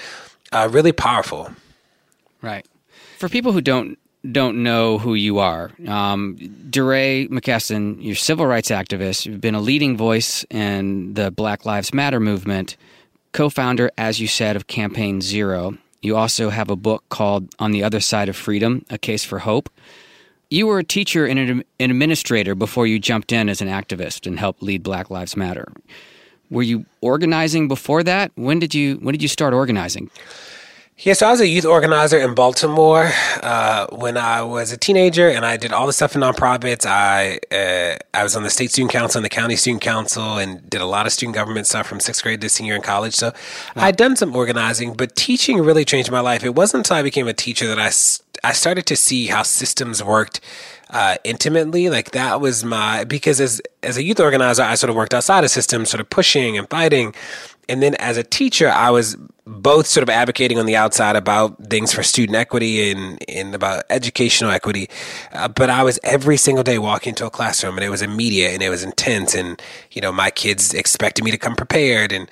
uh, 0.53 0.69
really 0.71 0.93
powerful. 0.93 1.51
Right. 2.43 2.67
For 3.19 3.29
people 3.29 3.53
who 3.53 3.61
don't 3.61 3.99
don't 4.33 4.63
know 4.63 4.99
who 4.99 5.15
you 5.15 5.39
are, 5.39 5.71
um, 5.87 6.37
DeRay 6.71 7.29
McKesson, 7.29 7.97
you're 8.01 8.15
civil 8.15 8.47
rights 8.47 8.71
activist. 8.71 9.27
You've 9.27 9.41
been 9.41 9.55
a 9.55 9.61
leading 9.61 9.97
voice 9.97 10.45
in 10.51 11.15
the 11.15 11.31
Black 11.31 11.65
Lives 11.65 11.95
Matter 11.95 12.21
movement, 12.21 12.77
co-founder, 13.33 13.91
as 13.97 14.21
you 14.21 14.27
said, 14.27 14.57
of 14.57 14.67
Campaign 14.67 15.21
Zero. 15.21 15.77
You 16.03 16.17
also 16.17 16.51
have 16.51 16.71
a 16.71 16.77
book 16.77 17.05
called 17.09 17.49
On 17.59 17.73
the 17.73 17.83
Other 17.83 18.01
Side 18.01 18.29
of 18.29 18.37
Freedom: 18.37 18.85
A 18.91 18.99
Case 18.99 19.25
for 19.25 19.41
Hope 19.41 19.71
you 20.51 20.67
were 20.67 20.79
a 20.79 20.85
teacher 20.85 21.27
and 21.27 21.39
an 21.39 21.65
administrator 21.81 22.55
before 22.55 22.87
you 22.87 22.99
jumped 22.99 23.33
in 23.33 23.49
as 23.49 23.61
an 23.61 23.69
activist 23.69 24.27
and 24.27 24.39
helped 24.39 24.63
lead 24.63 24.83
Black 24.83 25.11
Lives 25.11 25.37
Matter. 25.37 25.73
Were 26.51 26.63
you 26.63 26.87
organizing 27.01 27.67
before 27.67 28.05
that? 28.05 28.31
When 28.37 28.61
did 28.61 28.75
you 28.75 28.97
when 28.97 29.13
did 29.13 29.23
you 29.23 29.29
start 29.29 29.53
organizing? 29.53 30.11
Yeah, 30.99 31.13
so 31.13 31.27
I 31.27 31.31
was 31.31 31.43
a 31.43 31.47
youth 31.47 31.67
organizer 31.67 32.19
in 32.19 32.35
Baltimore 32.35 33.13
uh, 33.43 33.87
when 33.93 34.17
I 34.17 34.41
was 34.41 34.73
a 34.73 34.79
teenager, 34.79 35.29
and 35.29 35.45
I 35.45 35.59
did 35.59 35.71
all 35.71 35.87
the 35.87 35.93
stuff 35.93 36.15
in 36.15 36.23
nonprofits. 36.23 36.87
I 36.87 37.39
uh, 37.55 37.99
I 38.15 38.23
was 38.23 38.35
on 38.35 38.45
the 38.45 38.49
state 38.49 38.71
student 38.71 38.93
council 38.93 39.19
and 39.19 39.25
the 39.25 39.29
county 39.29 39.57
student 39.57 39.83
council, 39.83 40.39
and 40.39 40.69
did 40.71 40.81
a 40.81 40.87
lot 40.87 41.05
of 41.05 41.13
student 41.13 41.35
government 41.35 41.67
stuff 41.67 41.87
from 41.87 42.01
sixth 42.01 42.23
grade 42.23 42.41
to 42.41 42.49
senior 42.49 42.75
in 42.75 42.81
college. 42.81 43.15
So 43.15 43.27
wow. 43.77 43.85
I'd 43.85 43.99
done 43.99 44.17
some 44.17 44.35
organizing, 44.35 44.95
but 44.95 45.15
teaching 45.17 45.61
really 45.61 45.85
changed 45.85 46.11
my 46.11 46.21
life. 46.21 46.43
It 46.45 46.55
wasn't 46.55 46.87
until 46.87 46.97
I 46.97 47.03
became 47.03 47.29
a 47.29 47.35
teacher 47.35 47.67
that 47.67 47.79
I 47.79 47.91
I 48.43 48.53
started 48.53 48.87
to 48.87 48.97
see 48.97 49.27
how 49.27 49.43
systems 49.43 50.03
worked 50.03 50.41
uh, 50.89 51.17
intimately. 51.25 51.91
Like 51.91 52.13
that 52.13 52.41
was 52.41 52.65
my 52.65 53.05
because 53.05 53.39
as 53.39 53.61
as 53.83 53.99
a 53.99 54.03
youth 54.03 54.19
organizer, 54.19 54.63
I 54.63 54.77
sort 54.77 54.89
of 54.89 54.97
worked 54.97 55.13
outside 55.13 55.45
of 55.45 55.51
systems, 55.51 55.91
sort 55.91 56.01
of 56.01 56.09
pushing 56.09 56.57
and 56.57 56.71
fighting. 56.71 57.15
And 57.69 57.83
then 57.83 57.95
as 57.97 58.17
a 58.17 58.23
teacher, 58.23 58.69
I 58.69 58.91
was 58.91 59.17
both 59.47 59.87
sort 59.87 60.03
of 60.03 60.09
advocating 60.09 60.59
on 60.59 60.67
the 60.67 60.75
outside 60.75 61.15
about 61.15 61.71
things 61.71 61.93
for 61.93 62.03
student 62.03 62.37
equity 62.37 62.91
and, 62.91 63.23
and 63.29 63.55
about 63.55 63.85
educational 63.91 64.51
equity. 64.51 64.89
Uh, 65.33 65.47
but 65.47 65.71
I 65.71 65.85
was 65.85 66.01
every 66.03 66.37
single 66.37 66.65
day 66.65 66.79
walking 66.79 67.11
into 67.11 67.27
a 67.27 67.31
classroom 67.31 67.77
and 67.77 67.85
it 67.85 67.89
was 67.89 68.03
immediate 68.03 68.53
and 68.53 68.63
it 68.63 68.71
was 68.71 68.83
intense. 68.83 69.35
And, 69.35 69.61
you 69.93 70.03
know, 70.03 70.11
my 70.11 70.31
kids 70.31 70.75
expected 70.75 71.25
me 71.25 71.31
to 71.31 71.39
come 71.39 71.55
prepared. 71.55 72.11
And 72.11 72.29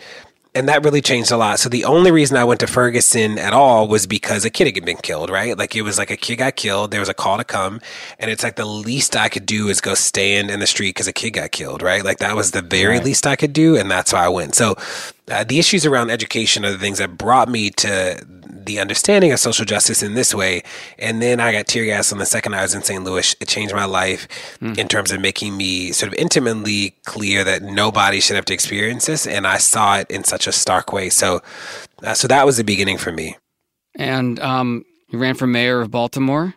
and 0.55 0.69
that 0.69 0.85
really 0.85 1.01
changed 1.01 1.33
a 1.33 1.37
lot. 1.37 1.59
So 1.59 1.69
the 1.69 1.85
only 1.85 2.13
reason 2.13 2.37
I 2.37 2.45
went 2.45 2.61
to 2.61 2.69
Ferguson 2.69 3.39
at 3.39 3.53
all 3.53 3.89
was 3.89 4.07
because 4.07 4.45
a 4.45 4.51
kid 4.51 4.73
had 4.73 4.85
been 4.85 4.97
killed, 4.99 5.29
right? 5.29 5.59
Like 5.59 5.75
it 5.75 5.83
was 5.83 5.99
like 5.99 6.11
a 6.11 6.17
kid 6.17 6.37
got 6.37 6.55
killed. 6.55 6.93
There 6.93 7.01
was 7.01 7.09
a 7.09 7.15
call 7.15 7.39
to 7.39 7.45
come, 7.45 7.81
and 8.21 8.31
it's 8.31 8.45
like 8.45 8.55
the 8.57 8.65
least 8.65 9.17
I 9.17 9.29
could 9.29 9.47
do 9.47 9.69
is 9.69 9.81
go 9.81 9.95
stand 9.95 10.51
in 10.51 10.61
the 10.61 10.67
street 10.67 10.91
because 10.91 11.09
a 11.09 11.13
kid 11.13 11.31
got 11.31 11.51
killed, 11.51 11.83
right? 11.83 12.05
Like 12.05 12.19
that 12.19 12.37
was 12.37 12.53
the 12.53 12.63
very 12.63 12.97
right. 12.97 13.05
least 13.05 13.27
I 13.27 13.35
could 13.35 13.53
do, 13.53 13.77
and 13.77 13.91
that's 13.91 14.13
why 14.13 14.25
I 14.25 14.29
went. 14.29 14.55
So 14.55 14.77
uh, 15.31 15.43
the 15.43 15.59
issues 15.59 15.87
around 15.87 16.11
education 16.11 16.65
are 16.65 16.71
the 16.71 16.79
things 16.79 16.99
that 16.99 17.19
brought 17.19 17.49
me 17.49 17.71
to 17.71 18.25
the 18.67 18.81
understanding 18.81 19.33
of 19.33 19.41
social 19.41 19.65
justice 19.65 20.03
in 20.03 20.15
this 20.15 20.35
way. 20.35 20.63
And 20.99 21.21
then 21.21 21.41
I 21.41 21.53
got 21.53 21.67
tear 21.67 21.85
gas 21.85 22.13
on 22.13 22.19
the 22.19 22.27
second 22.27 22.55
I 22.55 22.63
was 22.63 22.75
in 22.75 22.83
St. 22.83 23.03
Louis. 23.03 23.35
It 23.41 23.49
changed 23.49 23.75
my 23.75 23.85
life 23.85 24.29
mm. 24.61 24.77
in 24.77 24.89
terms 24.89 25.13
of 25.13 25.21
making 25.21 25.57
me 25.57 25.93
sort 25.93 26.13
of 26.13 26.19
intimately 26.19 26.95
clear 27.05 27.45
that 27.45 27.63
nobody 27.63 28.21
should 28.21 28.37
have 28.37 28.45
to 28.47 28.55
experience 28.55 29.07
this. 29.07 29.27
And 29.27 29.47
I 29.47 29.59
saw 29.59 29.99
it 29.99 30.11
in 30.11 30.25
such 30.25 30.47
a 30.47 30.53
stark 30.53 30.93
way. 30.93 31.11
So, 31.11 31.43
uh, 32.03 32.15
so 32.15 32.29
that 32.29 32.47
was 32.47 32.57
the 32.57 32.65
beginning 32.65 32.99
for 32.99 33.13
me. 33.13 33.37
And 33.97 34.41
um, 34.41 34.85
you 35.09 35.19
ran 35.19 35.35
for 35.35 35.47
mayor 35.47 35.81
of 35.81 35.91
Baltimore. 35.91 36.55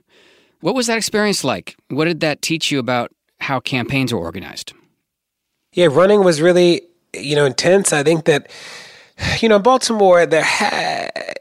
What 0.62 0.76
was 0.76 0.88
that 0.88 0.98
experience 0.98 1.43
like? 1.43 1.76
What 1.89 2.06
did 2.06 2.20
that 2.22 2.41
teach 2.41 2.72
you 2.72 2.80
about 2.80 3.12
how 3.39 3.60
campaigns 3.60 4.12
are 4.12 4.17
organized? 4.17 4.74
Yeah, 5.74 5.88
running 5.88 6.24
was 6.24 6.41
really, 6.41 6.82
you 7.13 7.36
know, 7.36 7.46
intense. 7.46 7.93
I 7.93 8.02
think 8.02 8.26
that, 8.26 8.50
you 9.39 9.50
know, 9.50 9.60
Baltimore, 9.60 10.26
there 10.26 10.43
had 10.43 11.36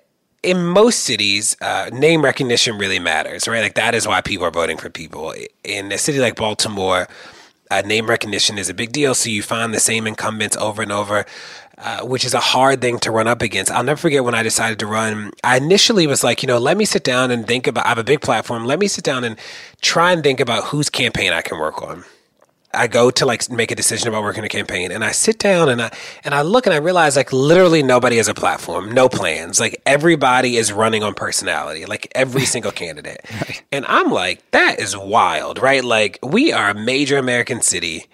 in 0.47 0.65
most 0.65 1.01
cities, 1.01 1.57
uh, 1.61 1.91
name 1.93 2.23
recognition 2.23 2.79
really 2.79 3.01
matters, 3.01 3.49
right? 3.49 3.61
Like 3.61 3.75
that 3.75 3.97
is 3.97 4.07
why 4.07 4.21
people 4.21 4.47
are 4.47 4.53
voting 4.53 4.79
for 4.79 4.89
people. 4.89 5.35
In 5.65 5.91
a 5.91 5.99
city 5.99 6.21
like 6.21 6.37
Baltimore, 6.37 7.09
uh, 7.69 7.81
name 7.81 8.07
recognition 8.07 8.57
is 8.57 8.69
a 8.69 8.75
big 8.75 8.93
deal. 8.93 9.13
So 9.17 9.29
you 9.29 9.43
find 9.43 9.75
the 9.75 9.81
same 9.81 10.07
incumbents 10.07 10.57
over 10.57 10.83
and 10.83 10.93
over, 10.93 11.27
uh, 11.79 12.07
which 12.07 12.25
is 12.25 12.33
a 12.33 12.39
hard 12.39 12.81
thing 12.81 13.01
to 13.01 13.11
run 13.11 13.27
up 13.27 13.43
against. 13.43 13.73
I'll 13.73 13.83
never 13.83 13.99
forget 13.99 14.23
when 14.23 14.37
I 14.37 14.45
decided 14.45 14.79
to 14.79 14.87
run. 14.87 15.33
I 15.43 15.57
initially 15.57 16.07
was 16.07 16.23
like, 16.23 16.45
you 16.45 16.47
know, 16.47 16.59
let 16.59 16.77
me 16.77 16.85
sit 16.85 17.03
down 17.03 17.33
and 17.33 17.45
think 17.45 17.67
about. 17.67 17.85
I 17.85 17.89
have 17.89 17.99
a 17.99 18.05
big 18.05 18.21
platform. 18.21 18.67
Let 18.67 18.79
me 18.79 18.87
sit 18.87 19.03
down 19.03 19.25
and 19.25 19.37
try 19.81 20.13
and 20.13 20.23
think 20.23 20.39
about 20.39 20.67
whose 20.67 20.89
campaign 20.89 21.33
I 21.33 21.43
can 21.43 21.59
work 21.59 21.83
on. 21.83 22.05
I 22.77 22.87
go 22.87 23.11
to 23.11 23.27
like 23.27 23.51
make 23.51 23.71
a 23.71 23.75
decision 23.75 24.09
about 24.09 24.23
working 24.23 24.45
a 24.45 24.49
campaign 24.49 24.93
and 24.93 25.05
I 25.05 25.13
sit 25.13 25.39
down 25.39 25.69
and 25.69 25.83
I 25.83 25.97
and 26.25 26.35
I 26.35 26.43
look 26.43 26.67
and 26.67 26.75
I 26.75 26.79
realize 26.79 27.17
like 27.17 27.33
literally 27.33 27.83
nobody 27.83 28.17
has 28.19 28.29
a 28.29 28.35
platform, 28.35 28.93
no 28.93 29.09
plans. 29.09 29.59
Like 29.59 29.81
everybody 29.87 30.57
is 30.57 30.73
running 30.73 31.03
on 31.03 31.15
personality, 31.15 31.87
like 31.87 32.11
every 32.15 32.45
single 32.55 32.73
candidate. 32.73 33.21
Right. 33.33 33.63
And 33.73 33.85
I'm 33.87 34.11
like, 34.11 34.49
that 34.53 34.79
is 34.79 34.97
wild, 34.97 35.61
right? 35.61 35.83
Like 35.83 36.19
we 36.23 36.53
are 36.53 36.71
a 36.71 36.75
major 36.75 37.19
American 37.19 37.63
city. 37.63 38.07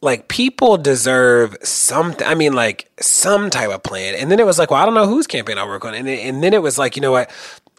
Like 0.00 0.28
people 0.28 0.76
deserve 0.76 1.56
something. 1.62 2.26
I 2.26 2.34
mean, 2.34 2.52
like 2.52 2.88
some 3.00 3.50
type 3.50 3.70
of 3.70 3.82
plan. 3.82 4.14
And 4.14 4.30
then 4.30 4.38
it 4.38 4.46
was 4.46 4.58
like, 4.58 4.70
well, 4.70 4.80
I 4.80 4.84
don't 4.84 4.94
know 4.94 5.08
whose 5.08 5.26
campaign 5.26 5.58
I 5.58 5.64
work 5.64 5.84
on. 5.84 5.94
And, 5.94 6.08
and 6.08 6.42
then 6.42 6.54
it 6.54 6.62
was 6.62 6.78
like, 6.78 6.94
you 6.94 7.02
know 7.02 7.10
what? 7.10 7.30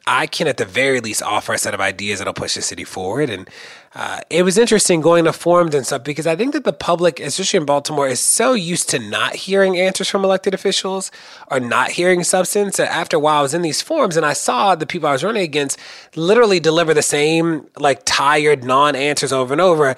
I 0.07 0.27
can 0.27 0.47
at 0.47 0.57
the 0.57 0.65
very 0.65 0.99
least 0.99 1.21
offer 1.21 1.53
a 1.53 1.57
set 1.57 1.73
of 1.73 1.81
ideas 1.81 2.19
that'll 2.19 2.33
push 2.33 2.55
the 2.55 2.61
city 2.61 2.83
forward. 2.83 3.29
And 3.29 3.47
uh, 3.95 4.21
it 4.29 4.43
was 4.43 4.57
interesting 4.57 5.01
going 5.01 5.25
to 5.25 5.33
forums 5.33 5.75
and 5.75 5.85
stuff 5.85 6.03
because 6.03 6.27
I 6.27 6.35
think 6.35 6.53
that 6.53 6.63
the 6.63 6.73
public, 6.73 7.19
especially 7.19 7.57
in 7.57 7.65
Baltimore, 7.65 8.07
is 8.07 8.19
so 8.19 8.53
used 8.53 8.89
to 8.89 8.99
not 8.99 9.35
hearing 9.35 9.77
answers 9.77 10.07
from 10.09 10.23
elected 10.23 10.53
officials 10.53 11.11
or 11.51 11.59
not 11.59 11.91
hearing 11.91 12.23
substance 12.23 12.77
that 12.77 12.91
after 12.91 13.17
a 13.17 13.19
while 13.19 13.39
I 13.39 13.41
was 13.41 13.53
in 13.53 13.61
these 13.61 13.81
forums 13.81 14.17
and 14.17 14.25
I 14.25 14.33
saw 14.33 14.75
the 14.75 14.87
people 14.87 15.09
I 15.09 15.13
was 15.13 15.23
running 15.23 15.43
against 15.43 15.79
literally 16.15 16.59
deliver 16.59 16.93
the 16.93 17.01
same 17.01 17.67
like 17.77 18.01
tired 18.05 18.63
non 18.63 18.95
answers 18.95 19.33
over 19.33 19.53
and 19.53 19.61
over 19.61 19.95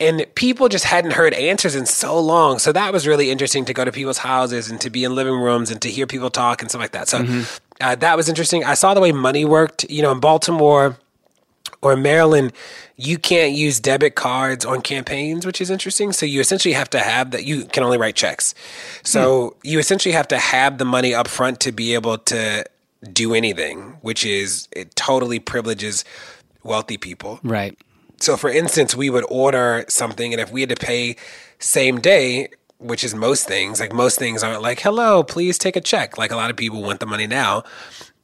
and 0.00 0.26
people 0.34 0.68
just 0.68 0.84
hadn't 0.84 1.12
heard 1.12 1.34
answers 1.34 1.74
in 1.74 1.86
so 1.86 2.18
long. 2.18 2.58
So 2.58 2.72
that 2.72 2.92
was 2.92 3.06
really 3.06 3.30
interesting 3.30 3.64
to 3.66 3.72
go 3.72 3.84
to 3.84 3.92
people's 3.92 4.18
houses 4.18 4.70
and 4.70 4.80
to 4.80 4.90
be 4.90 5.04
in 5.04 5.14
living 5.14 5.34
rooms 5.34 5.70
and 5.70 5.80
to 5.82 5.90
hear 5.90 6.06
people 6.06 6.30
talk 6.30 6.62
and 6.62 6.70
stuff 6.70 6.80
like 6.80 6.92
that. 6.92 7.08
So 7.08 7.20
mm-hmm. 7.20 7.42
Uh, 7.80 7.94
that 7.96 8.16
was 8.16 8.28
interesting. 8.28 8.64
I 8.64 8.74
saw 8.74 8.94
the 8.94 9.00
way 9.00 9.12
money 9.12 9.44
worked. 9.44 9.84
You 9.90 10.02
know, 10.02 10.12
in 10.12 10.20
Baltimore 10.20 10.96
or 11.82 11.96
Maryland, 11.96 12.52
you 12.96 13.18
can't 13.18 13.52
use 13.52 13.80
debit 13.80 14.14
cards 14.14 14.64
on 14.64 14.80
campaigns, 14.80 15.44
which 15.44 15.60
is 15.60 15.70
interesting. 15.70 16.12
So 16.12 16.26
you 16.26 16.40
essentially 16.40 16.74
have 16.74 16.90
to 16.90 17.00
have 17.00 17.32
that. 17.32 17.44
You 17.44 17.64
can 17.66 17.82
only 17.82 17.98
write 17.98 18.14
checks. 18.14 18.54
So 19.02 19.50
mm. 19.50 19.70
you 19.70 19.78
essentially 19.78 20.12
have 20.12 20.28
to 20.28 20.38
have 20.38 20.78
the 20.78 20.84
money 20.84 21.14
up 21.14 21.28
front 21.28 21.60
to 21.60 21.72
be 21.72 21.94
able 21.94 22.18
to 22.18 22.64
do 23.12 23.34
anything, 23.34 23.98
which 24.00 24.24
is 24.24 24.68
it 24.72 24.94
totally 24.96 25.38
privileges 25.38 26.04
wealthy 26.62 26.96
people. 26.96 27.40
Right. 27.42 27.76
So, 28.20 28.36
for 28.36 28.48
instance, 28.48 28.94
we 28.94 29.10
would 29.10 29.24
order 29.28 29.84
something, 29.88 30.32
and 30.32 30.40
if 30.40 30.50
we 30.50 30.62
had 30.62 30.70
to 30.70 30.76
pay 30.76 31.16
same 31.58 32.00
day, 32.00 32.48
which 32.84 33.02
is 33.02 33.14
most 33.14 33.48
things, 33.48 33.80
like 33.80 33.92
most 33.92 34.18
things 34.18 34.42
aren't 34.42 34.60
like, 34.60 34.80
hello, 34.80 35.22
please 35.22 35.56
take 35.56 35.74
a 35.74 35.80
check. 35.80 36.18
Like 36.18 36.30
a 36.30 36.36
lot 36.36 36.50
of 36.50 36.56
people 36.56 36.82
want 36.82 37.00
the 37.00 37.06
money 37.06 37.26
now. 37.26 37.64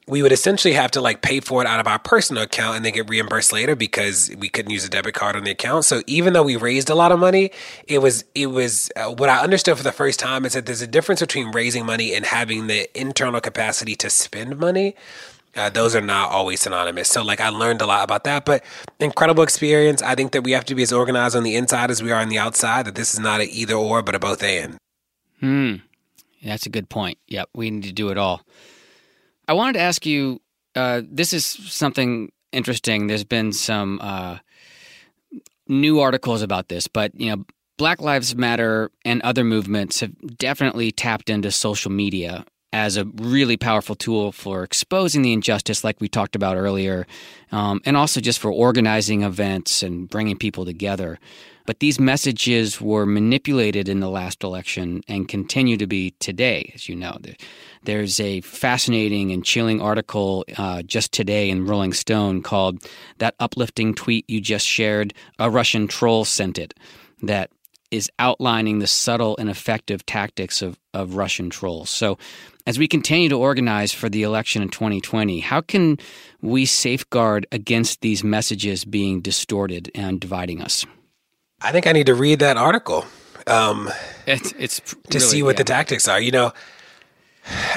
We 0.06 0.22
would 0.22 0.32
essentially 0.32 0.74
have 0.74 0.90
to 0.92 1.00
like 1.00 1.22
pay 1.22 1.40
for 1.40 1.62
it 1.62 1.68
out 1.68 1.80
of 1.80 1.86
our 1.86 1.98
personal 1.98 2.42
account 2.42 2.76
and 2.76 2.84
then 2.84 2.92
get 2.92 3.08
reimbursed 3.08 3.52
later 3.52 3.74
because 3.74 4.30
we 4.38 4.48
couldn't 4.48 4.72
use 4.72 4.84
a 4.84 4.90
debit 4.90 5.14
card 5.14 5.36
on 5.36 5.44
the 5.44 5.52
account. 5.52 5.84
So 5.84 6.02
even 6.06 6.32
though 6.32 6.42
we 6.42 6.56
raised 6.56 6.90
a 6.90 6.94
lot 6.94 7.10
of 7.10 7.18
money, 7.18 7.52
it 7.86 8.00
was 8.00 8.24
it 8.34 8.48
was 8.48 8.90
uh, 8.96 9.10
what 9.14 9.30
I 9.30 9.38
understood 9.38 9.78
for 9.78 9.84
the 9.84 9.92
first 9.92 10.18
time 10.20 10.44
is 10.44 10.52
that 10.52 10.66
there's 10.66 10.82
a 10.82 10.86
difference 10.86 11.20
between 11.20 11.52
raising 11.52 11.86
money 11.86 12.12
and 12.12 12.26
having 12.26 12.66
the 12.66 12.88
internal 12.98 13.40
capacity 13.40 13.94
to 13.96 14.10
spend 14.10 14.58
money. 14.58 14.94
Uh, 15.56 15.68
those 15.68 15.96
are 15.96 16.00
not 16.00 16.30
always 16.30 16.60
synonymous. 16.60 17.08
So, 17.08 17.22
like, 17.24 17.40
I 17.40 17.48
learned 17.48 17.82
a 17.82 17.86
lot 17.86 18.04
about 18.04 18.24
that, 18.24 18.44
but 18.44 18.64
incredible 19.00 19.42
experience. 19.42 20.00
I 20.00 20.14
think 20.14 20.32
that 20.32 20.42
we 20.42 20.52
have 20.52 20.64
to 20.66 20.74
be 20.74 20.82
as 20.82 20.92
organized 20.92 21.34
on 21.34 21.42
the 21.42 21.56
inside 21.56 21.90
as 21.90 22.02
we 22.02 22.12
are 22.12 22.20
on 22.20 22.28
the 22.28 22.38
outside, 22.38 22.86
that 22.86 22.94
this 22.94 23.12
is 23.12 23.20
not 23.20 23.40
an 23.40 23.48
either 23.50 23.74
or, 23.74 24.02
but 24.02 24.14
a 24.14 24.18
both 24.20 24.42
and. 24.42 24.76
Hmm. 25.40 25.76
That's 26.42 26.66
a 26.66 26.70
good 26.70 26.88
point. 26.88 27.18
Yep. 27.26 27.50
We 27.54 27.70
need 27.70 27.84
to 27.84 27.92
do 27.92 28.10
it 28.10 28.18
all. 28.18 28.42
I 29.48 29.52
wanted 29.54 29.74
to 29.74 29.80
ask 29.80 30.06
you 30.06 30.40
uh, 30.76 31.02
this 31.04 31.32
is 31.32 31.44
something 31.44 32.30
interesting. 32.52 33.08
There's 33.08 33.24
been 33.24 33.52
some 33.52 33.98
uh, 34.00 34.38
new 35.66 36.00
articles 36.00 36.42
about 36.42 36.68
this, 36.68 36.86
but, 36.86 37.12
you 37.18 37.34
know, 37.34 37.44
Black 37.76 38.00
Lives 38.00 38.36
Matter 38.36 38.90
and 39.04 39.22
other 39.22 39.42
movements 39.42 40.00
have 40.00 40.12
definitely 40.36 40.92
tapped 40.92 41.30
into 41.30 41.50
social 41.50 41.90
media 41.90 42.44
as 42.72 42.96
a 42.96 43.04
really 43.04 43.56
powerful 43.56 43.94
tool 43.96 44.32
for 44.32 44.62
exposing 44.62 45.22
the 45.22 45.32
injustice, 45.32 45.82
like 45.82 46.00
we 46.00 46.08
talked 46.08 46.36
about 46.36 46.56
earlier, 46.56 47.06
um, 47.50 47.80
and 47.84 47.96
also 47.96 48.20
just 48.20 48.38
for 48.38 48.52
organizing 48.52 49.22
events 49.22 49.82
and 49.82 50.08
bringing 50.08 50.36
people 50.36 50.64
together. 50.64 51.18
But 51.66 51.80
these 51.80 52.00
messages 52.00 52.80
were 52.80 53.06
manipulated 53.06 53.88
in 53.88 54.00
the 54.00 54.08
last 54.08 54.42
election 54.42 55.02
and 55.08 55.28
continue 55.28 55.76
to 55.76 55.86
be 55.86 56.12
today, 56.18 56.72
as 56.74 56.88
you 56.88 56.96
know. 56.96 57.18
There's 57.84 58.18
a 58.18 58.40
fascinating 58.40 59.30
and 59.30 59.44
chilling 59.44 59.80
article 59.80 60.44
uh, 60.56 60.82
just 60.82 61.12
today 61.12 61.50
in 61.50 61.66
Rolling 61.66 61.92
Stone 61.92 62.42
called 62.42 62.88
That 63.18 63.34
Uplifting 63.38 63.94
Tweet 63.94 64.28
You 64.28 64.40
Just 64.40 64.66
Shared, 64.66 65.14
a 65.38 65.50
Russian 65.50 65.86
Troll 65.86 66.24
Sent 66.24 66.58
It, 66.58 66.74
that 67.22 67.50
is 67.90 68.10
outlining 68.18 68.78
the 68.78 68.86
subtle 68.86 69.36
and 69.38 69.48
effective 69.48 70.04
tactics 70.06 70.62
of, 70.62 70.78
of 70.94 71.16
Russian 71.16 71.50
trolls. 71.50 71.90
So, 71.90 72.18
as 72.66 72.78
we 72.78 72.86
continue 72.86 73.28
to 73.30 73.38
organize 73.38 73.92
for 73.92 74.08
the 74.08 74.22
election 74.22 74.62
in 74.62 74.68
2020, 74.68 75.40
how 75.40 75.60
can 75.60 75.98
we 76.40 76.66
safeguard 76.66 77.46
against 77.50 78.00
these 78.00 78.22
messages 78.22 78.84
being 78.84 79.20
distorted 79.20 79.90
and 79.94 80.20
dividing 80.20 80.62
us? 80.62 80.84
I 81.60 81.72
think 81.72 81.86
I 81.86 81.92
need 81.92 82.06
to 82.06 82.14
read 82.14 82.38
that 82.38 82.56
article 82.56 83.06
um, 83.46 83.90
it's, 84.26 84.52
it's 84.58 84.80
to 84.80 84.96
really, 85.12 85.20
see 85.20 85.42
what 85.42 85.56
yeah. 85.56 85.58
the 85.58 85.64
tactics 85.64 86.08
are. 86.08 86.20
You 86.20 86.30
know, 86.30 86.52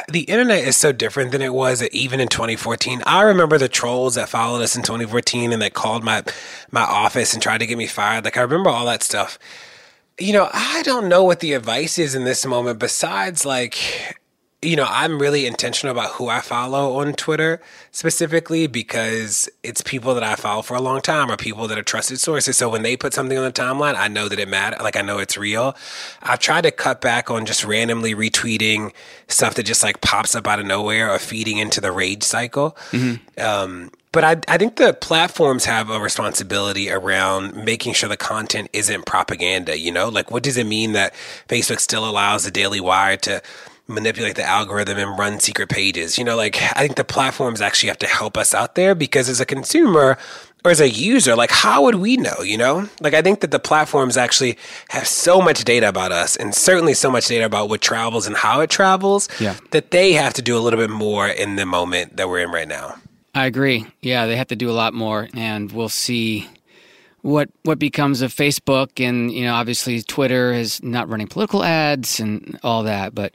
the 0.07 0.21
internet 0.21 0.63
is 0.65 0.77
so 0.77 0.91
different 0.91 1.31
than 1.31 1.41
it 1.41 1.53
was 1.53 1.83
even 1.89 2.19
in 2.19 2.27
2014. 2.27 3.03
I 3.05 3.21
remember 3.23 3.57
the 3.57 3.69
trolls 3.69 4.15
that 4.15 4.29
followed 4.29 4.61
us 4.61 4.75
in 4.75 4.83
2014 4.83 5.51
and 5.51 5.61
that 5.61 5.73
called 5.73 6.03
my 6.03 6.23
my 6.71 6.81
office 6.81 7.33
and 7.33 7.41
tried 7.41 7.59
to 7.59 7.67
get 7.67 7.77
me 7.77 7.87
fired. 7.87 8.25
Like 8.25 8.37
I 8.37 8.41
remember 8.41 8.69
all 8.69 8.85
that 8.85 9.03
stuff 9.03 9.39
you 10.23 10.33
know, 10.33 10.49
I 10.53 10.81
don't 10.83 11.09
know 11.09 11.23
what 11.23 11.41
the 11.41 11.53
advice 11.53 11.99
is 11.99 12.15
in 12.15 12.23
this 12.23 12.45
moment 12.45 12.79
besides 12.79 13.45
like 13.45 14.17
you 14.63 14.77
know, 14.77 14.87
I'm 14.87 15.19
really 15.19 15.45
intentional 15.45 15.91
about 15.91 16.11
who 16.11 16.29
I 16.29 16.39
follow 16.39 16.99
on 16.99 17.13
Twitter 17.13 17.61
specifically 17.91 18.65
because 18.65 19.49
it's 19.61 19.81
people 19.81 20.13
that 20.13 20.23
I 20.23 20.35
follow 20.35 20.61
for 20.61 20.75
a 20.75 20.81
long 20.81 21.01
time 21.01 21.29
or 21.29 21.35
people 21.35 21.67
that 21.67 21.77
are 21.77 21.83
trusted 21.83 22.19
sources. 22.19 22.57
So 22.57 22.69
when 22.69 22.81
they 22.81 22.95
put 22.95 23.13
something 23.13 23.37
on 23.37 23.43
the 23.43 23.51
timeline, 23.51 23.95
I 23.95 24.07
know 24.07 24.29
that 24.29 24.39
it 24.39 24.47
matters. 24.47 24.81
Like 24.81 24.95
I 24.95 25.01
know 25.01 25.19
it's 25.19 25.37
real. 25.37 25.75
I've 26.21 26.39
tried 26.39 26.61
to 26.61 26.71
cut 26.71 27.01
back 27.01 27.29
on 27.29 27.45
just 27.45 27.65
randomly 27.65 28.15
retweeting 28.15 28.93
stuff 29.27 29.55
that 29.55 29.63
just 29.63 29.83
like 29.83 29.99
pops 29.99 30.33
up 30.33 30.47
out 30.47 30.59
of 30.59 30.65
nowhere 30.65 31.11
or 31.11 31.19
feeding 31.19 31.57
into 31.57 31.81
the 31.81 31.91
rage 31.91 32.23
cycle. 32.23 32.77
Mm-hmm. 32.91 33.41
Um, 33.41 33.91
but 34.13 34.23
I, 34.23 34.37
I 34.47 34.57
think 34.57 34.77
the 34.77 34.93
platforms 34.93 35.65
have 35.65 35.89
a 35.89 35.99
responsibility 35.99 36.89
around 36.89 37.55
making 37.65 37.93
sure 37.93 38.07
the 38.07 38.15
content 38.15 38.69
isn't 38.71 39.05
propaganda. 39.05 39.77
You 39.77 39.91
know, 39.91 40.07
like 40.07 40.31
what 40.31 40.43
does 40.43 40.55
it 40.55 40.67
mean 40.67 40.93
that 40.93 41.13
Facebook 41.49 41.79
still 41.79 42.07
allows 42.07 42.45
the 42.45 42.51
Daily 42.51 42.79
Wire 42.79 43.17
to 43.17 43.41
manipulate 43.87 44.35
the 44.35 44.43
algorithm 44.43 44.99
and 44.99 45.17
run 45.17 45.39
secret 45.39 45.67
pages? 45.67 46.17
You 46.19 46.23
know, 46.23 46.37
like 46.37 46.61
I 46.61 46.81
think 46.85 46.95
the 46.95 47.03
platforms 47.03 47.59
actually 47.59 47.89
have 47.89 47.97
to 47.99 48.07
help 48.07 48.37
us 48.37 48.53
out 48.53 48.75
there 48.75 48.93
because 48.93 49.27
as 49.27 49.41
a 49.41 49.45
consumer, 49.45 50.17
or 50.63 50.71
as 50.71 50.79
a 50.79 50.89
user, 50.89 51.35
like 51.35 51.51
how 51.51 51.83
would 51.83 51.95
we 51.95 52.15
know, 52.15 52.41
you 52.41 52.57
know? 52.57 52.87
Like 53.01 53.15
I 53.15 53.21
think 53.23 53.41
that 53.41 53.49
the 53.49 53.59
platforms 53.59 54.15
actually 54.15 54.57
have 54.89 55.07
so 55.07 55.41
much 55.41 55.63
data 55.63 55.89
about 55.89 56.11
us 56.11 56.35
and 56.35 56.53
certainly 56.53 56.93
so 56.93 57.11
much 57.11 57.27
data 57.27 57.45
about 57.45 57.67
what 57.67 57.81
travels 57.81 58.27
and 58.27 58.35
how 58.35 58.61
it 58.61 58.69
travels 58.69 59.27
yeah. 59.39 59.57
that 59.71 59.91
they 59.91 60.13
have 60.13 60.33
to 60.35 60.41
do 60.41 60.55
a 60.55 60.61
little 60.61 60.79
bit 60.79 60.89
more 60.91 61.27
in 61.27 61.55
the 61.55 61.65
moment 61.65 62.17
that 62.17 62.29
we're 62.29 62.39
in 62.39 62.51
right 62.51 62.67
now. 62.67 62.95
I 63.35 63.45
agree. 63.45 63.85
Yeah, 64.01 64.27
they 64.27 64.35
have 64.35 64.47
to 64.47 64.55
do 64.55 64.69
a 64.69 64.73
lot 64.73 64.93
more, 64.93 65.27
and 65.33 65.71
we'll 65.71 65.89
see 65.89 66.47
what 67.21 67.49
what 67.63 67.79
becomes 67.79 68.21
of 68.21 68.31
Facebook. 68.31 69.03
And 69.03 69.31
you 69.31 69.45
know, 69.45 69.55
obviously, 69.55 70.01
Twitter 70.03 70.53
is 70.53 70.83
not 70.83 71.09
running 71.09 71.27
political 71.27 71.63
ads 71.63 72.19
and 72.19 72.59
all 72.63 72.83
that. 72.83 73.15
But 73.15 73.33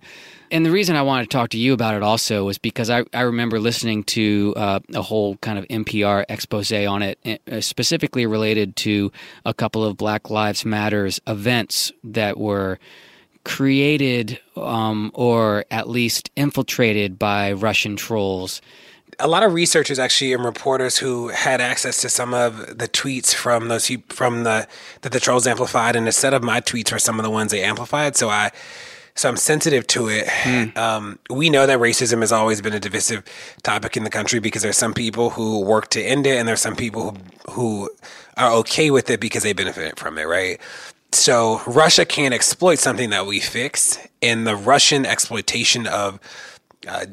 and 0.51 0.65
the 0.65 0.71
reason 0.71 0.95
I 0.95 1.03
wanted 1.03 1.25
to 1.25 1.29
talk 1.37 1.51
to 1.51 1.59
you 1.59 1.73
about 1.73 1.95
it 1.95 2.03
also 2.03 2.45
was 2.45 2.59
because 2.59 2.91
I, 2.91 3.05
I 3.13 3.23
remember 3.23 3.59
listening 3.59 4.05
to 4.05 4.55
uh, 4.57 4.81
a 4.95 5.03
whole 5.03 5.37
kind 5.39 5.59
of 5.59 5.67
NPR 5.67 6.25
expose 6.29 6.73
on 6.73 7.03
it, 7.03 7.19
eh, 7.25 7.61
specifically 7.61 8.25
related 8.25 8.77
to 8.77 9.11
a 9.45 9.53
couple 9.53 9.85
of 9.85 9.97
Black 9.97 10.31
Lives 10.31 10.65
Matters 10.65 11.21
events 11.27 11.91
that 12.05 12.39
were 12.39 12.79
created 13.45 14.39
um, 14.57 15.11
or 15.15 15.65
at 15.71 15.89
least 15.89 16.31
infiltrated 16.37 17.19
by 17.19 17.53
Russian 17.53 17.97
trolls 17.97 18.61
a 19.19 19.29
lot 19.29 19.43
of 19.43 19.53
researchers 19.53 19.99
actually 19.99 20.33
and 20.33 20.45
reporters 20.45 20.99
who 20.99 21.29
had 21.29 21.61
access 21.61 22.01
to 22.03 22.09
some 22.09 22.35
of 22.35 22.79
the 22.79 22.89
tweets 22.89 23.35
from 23.35 23.69
those 23.69 23.91
from 24.09 24.45
the 24.45 24.67
that 25.03 25.13
the 25.13 25.21
trolls 25.21 25.47
amplified, 25.47 25.97
and 25.97 26.09
a 26.09 26.13
set 26.13 26.35
of 26.35 26.43
my 26.43 26.61
tweets 26.61 26.93
were 26.93 26.99
some 26.99 27.19
of 27.19 27.25
the 27.25 27.31
ones 27.31 27.51
they 27.51 27.63
amplified. 27.63 28.17
So 28.17 28.29
I. 28.29 28.51
So 29.15 29.29
I'm 29.29 29.37
sensitive 29.37 29.85
to 29.89 30.09
it. 30.09 30.27
Mm. 30.27 30.77
Um, 30.77 31.19
we 31.29 31.51
know 31.51 31.67
that 31.67 31.81
racism 31.81 32.21
has 32.21 32.31
always 32.31 32.63
been 32.63 32.73
a 32.73 32.79
divisive 32.79 33.25
topic 33.65 33.97
in 33.97 34.05
the 34.05 34.11
country 34.11 34.39
because 34.39 34.63
there's 34.63 34.79
some 34.79 34.95
people 34.95 35.31
who 35.31 35.61
work 35.61 35.89
to 35.91 36.01
end 36.01 36.25
it, 36.25 36.39
and 36.39 36.47
there's 36.47 36.61
some 36.61 36.77
people 36.77 37.17
who 37.51 37.51
who 37.51 37.91
are 38.37 38.53
okay 38.53 38.93
with 38.93 39.11
it 39.11 39.19
because 39.19 39.43
they 39.43 39.53
benefit 39.53 39.99
from 39.99 40.19
it, 40.19 40.29
right? 40.29 40.61
So 41.11 41.61
Russia 41.67 42.05
can't 42.05 42.33
exploit 42.33 42.79
something 42.79 43.11
that 43.11 43.27
we 43.27 43.41
fix, 43.41 43.99
and 44.23 44.47
the 44.47 44.55
Russian 44.55 45.05
exploitation 45.05 45.89
of 45.89 46.21
uh, 46.87 47.07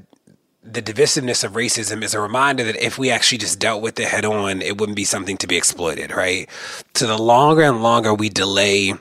the 0.66 0.82
divisiveness 0.82 1.44
of 1.44 1.54
racism 1.54 2.04
is 2.04 2.14
a 2.14 2.20
reminder 2.20 2.64
that 2.64 2.76
if 2.84 2.98
we 2.98 3.12
actually 3.12 3.38
just 3.38 3.60
dealt 3.60 3.82
with 3.82 4.00
it 4.00 4.08
head 4.08 4.26
on, 4.26 4.62
it 4.62 4.80
wouldn't 4.80 4.96
be 4.96 5.06
something 5.06 5.38
to 5.38 5.48
be 5.48 5.56
exploited, 5.56 6.12
right? 6.12 6.50
So 6.96 7.06
the 7.06 7.22
longer 7.22 7.62
and 7.62 7.84
longer 7.84 8.14
we 8.14 8.30
delay 8.30 8.94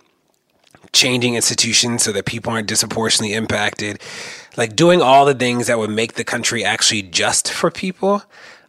changing 0.92 1.34
institutions 1.34 2.02
so 2.02 2.12
that 2.12 2.26
people 2.26 2.52
aren't 2.52 2.68
disproportionately 2.68 3.34
impacted, 3.34 4.00
like 4.56 4.76
doing 4.76 5.00
all 5.00 5.24
the 5.24 5.34
things 5.34 5.66
that 5.66 5.78
would 5.78 5.90
make 5.90 6.14
the 6.14 6.24
country 6.24 6.64
actually 6.64 7.02
just 7.02 7.50
for 7.50 7.70
people, 7.70 8.22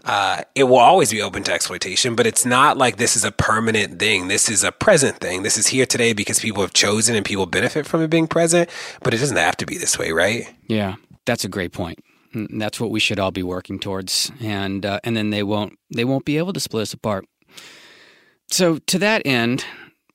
uh, 0.06 0.44
it 0.54 0.64
will 0.64 0.78
always 0.78 1.12
be 1.12 1.22
open 1.22 1.44
to 1.44 1.52
exploitation, 1.52 2.16
but 2.16 2.26
it's 2.26 2.46
not 2.46 2.78
like 2.78 2.98
this 2.98 3.16
is 3.16 3.26
a 3.26 3.32
permanent 3.32 4.00
thing. 4.00 4.28
This 4.28 4.50
is 4.50 4.64
a 4.64 4.72
present 4.72 5.18
thing. 5.18 5.44
This 5.44 5.58
is 5.58 5.68
here 5.68 5.86
today 5.86 6.14
because 6.14 6.40
people 6.40 6.62
have 6.62 6.74
chosen 6.74 7.16
and 7.16 7.26
people 7.26 7.46
benefit 7.46 7.86
from 7.86 8.02
it 8.02 8.10
being 8.10 8.28
present, 8.28 8.70
but 9.02 9.14
it 9.14 9.18
doesn't 9.18 9.38
have 9.38 9.58
to 9.58 9.66
be 9.66 9.78
this 9.78 10.00
way, 10.00 10.12
right? 10.12 10.48
Yeah, 10.68 10.96
that's 11.26 11.44
a 11.44 11.50
great 11.50 11.74
point. 11.74 12.00
And 12.36 12.62
that's 12.62 12.80
what 12.80 12.92
we 12.92 13.00
should 13.00 13.20
all 13.20 13.32
be 13.32 13.44
working 13.44 13.80
towards, 13.80 14.32
and 14.42 14.86
uh, 14.86 15.00
and 15.04 15.16
then 15.16 15.30
they 15.30 15.42
won't 15.42 15.80
they 15.96 16.06
won't 16.06 16.26
be 16.26 16.38
able 16.38 16.54
to 16.54 16.60
split 16.60 16.84
us 16.84 16.94
apart. 16.94 17.26
So 18.50 18.78
to 18.78 19.00
that 19.00 19.22
end, 19.26 19.66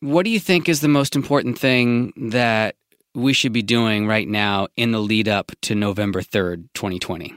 what 0.01 0.25
do 0.25 0.31
you 0.31 0.39
think 0.39 0.69
is 0.69 0.81
the 0.81 0.89
most 0.89 1.17
important 1.17 1.59
thing 1.59 2.13
that 2.31 2.77
we 3.15 3.33
should 3.33 3.53
be 3.53 3.63
doing 3.63 4.07
right 4.07 4.29
now 4.29 4.69
in 4.77 4.93
the 4.93 5.01
lead 5.01 5.27
up 5.27 5.51
to 5.63 5.75
November 5.75 6.23
third, 6.23 6.69
twenty 6.75 6.99
twenty? 6.99 7.35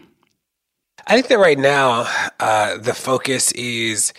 I 1.07 1.15
think 1.15 1.27
that 1.27 1.39
right 1.39 1.57
now 1.57 2.05
uh, 2.39 2.77
the 2.77 2.93
focus 2.93 3.51
is 3.53 4.13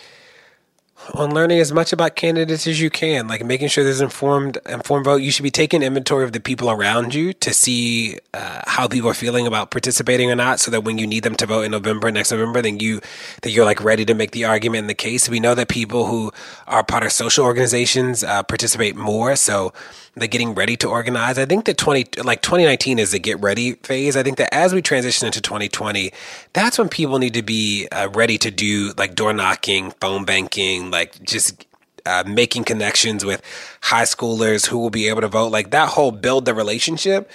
on 1.12 1.34
learning 1.34 1.58
as 1.58 1.72
much 1.72 1.92
about 1.92 2.16
candidates 2.16 2.66
as 2.66 2.80
you 2.80 2.88
can, 2.88 3.28
like 3.28 3.44
making 3.44 3.68
sure 3.68 3.84
there's 3.84 4.00
informed 4.00 4.58
informed 4.66 5.04
vote. 5.04 5.16
You 5.16 5.30
should 5.30 5.42
be 5.42 5.50
taking 5.50 5.82
inventory 5.82 6.24
of 6.24 6.32
the 6.32 6.40
people 6.40 6.70
around 6.70 7.14
you 7.14 7.32
to 7.34 7.52
see 7.52 8.18
uh, 8.32 8.62
how 8.66 8.88
people 8.88 9.10
are 9.10 9.14
feeling 9.14 9.46
about 9.46 9.70
participating 9.70 10.30
or 10.30 10.36
not, 10.36 10.60
so 10.60 10.70
that 10.70 10.82
when 10.82 10.98
you 10.98 11.06
need 11.06 11.22
them 11.22 11.34
to 11.36 11.46
vote 11.46 11.62
in 11.62 11.72
November, 11.72 12.10
next 12.10 12.30
November, 12.30 12.62
then 12.62 12.80
you 12.80 13.00
that 13.42 13.50
you're 13.50 13.64
like 13.64 13.82
ready 13.82 14.04
to 14.04 14.14
make 14.14 14.30
the 14.30 14.44
argument 14.44 14.78
in 14.80 14.86
the 14.86 14.94
case. 14.94 15.28
We 15.28 15.40
know 15.40 15.54
that 15.54 15.68
people 15.68 16.06
who 16.06 16.32
are 16.66 16.82
part 16.82 17.04
of 17.04 17.12
social 17.12 17.44
organizations 17.44 18.24
uh, 18.24 18.42
participate 18.42 18.96
more, 18.96 19.36
so 19.36 19.72
the 20.16 20.28
getting 20.28 20.54
ready 20.54 20.76
to 20.76 20.88
organize. 20.88 21.38
I 21.38 21.44
think 21.44 21.64
that 21.64 21.76
20 21.76 22.22
like 22.22 22.42
2019 22.42 22.98
is 22.98 23.12
the 23.12 23.18
get 23.18 23.40
ready 23.40 23.72
phase. 23.74 24.16
I 24.16 24.22
think 24.22 24.36
that 24.38 24.54
as 24.54 24.72
we 24.72 24.82
transition 24.82 25.26
into 25.26 25.40
2020, 25.40 26.12
that's 26.52 26.78
when 26.78 26.88
people 26.88 27.18
need 27.18 27.34
to 27.34 27.42
be 27.42 27.88
uh, 27.90 28.08
ready 28.12 28.38
to 28.38 28.50
do 28.50 28.92
like 28.96 29.14
door 29.14 29.32
knocking, 29.32 29.90
phone 30.00 30.24
banking, 30.24 30.90
like 30.90 31.20
just 31.22 31.66
uh, 32.06 32.22
making 32.26 32.64
connections 32.64 33.24
with 33.24 33.42
high 33.82 34.04
schoolers 34.04 34.66
who 34.66 34.78
will 34.78 34.90
be 34.90 35.08
able 35.08 35.20
to 35.20 35.28
vote. 35.28 35.50
Like 35.50 35.70
that 35.70 35.90
whole 35.90 36.12
build 36.12 36.44
the 36.44 36.54
relationship 36.54 37.30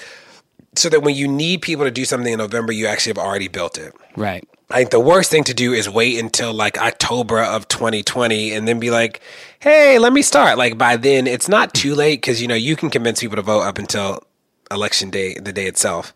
so 0.75 0.89
that 0.89 1.01
when 1.01 1.15
you 1.15 1.27
need 1.27 1.61
people 1.61 1.85
to 1.85 1.91
do 1.91 2.05
something 2.05 2.31
in 2.31 2.39
November, 2.39 2.71
you 2.71 2.87
actually 2.87 3.11
have 3.11 3.17
already 3.17 3.47
built 3.47 3.77
it. 3.77 3.93
Right. 4.15 4.47
I 4.71 4.77
think 4.77 4.91
the 4.91 4.99
worst 4.99 5.31
thing 5.31 5.43
to 5.45 5.53
do 5.53 5.73
is 5.73 5.89
wait 5.89 6.19
until 6.19 6.53
like 6.53 6.77
October 6.77 7.41
of 7.41 7.67
2020 7.67 8.53
and 8.53 8.67
then 8.67 8.79
be 8.79 8.91
like, 8.91 9.19
hey, 9.59 9.99
let 9.99 10.13
me 10.13 10.21
start. 10.21 10.57
Like 10.57 10.77
by 10.77 10.97
then, 10.97 11.27
it's 11.27 11.49
not 11.49 11.73
too 11.73 11.95
late 11.95 12.21
because, 12.21 12.41
you 12.41 12.47
know, 12.47 12.55
you 12.55 12.75
can 12.75 12.89
convince 12.89 13.19
people 13.19 13.35
to 13.35 13.41
vote 13.41 13.61
up 13.61 13.77
until 13.77 14.23
election 14.71 15.09
day, 15.09 15.35
the 15.35 15.53
day 15.53 15.65
itself. 15.65 16.13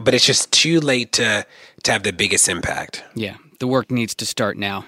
But 0.00 0.14
it's 0.14 0.26
just 0.26 0.50
too 0.52 0.80
late 0.80 1.12
to, 1.12 1.46
to 1.82 1.92
have 1.92 2.02
the 2.02 2.12
biggest 2.12 2.48
impact. 2.48 3.04
Yeah. 3.14 3.36
The 3.60 3.66
work 3.66 3.90
needs 3.90 4.14
to 4.16 4.26
start 4.26 4.56
now. 4.56 4.86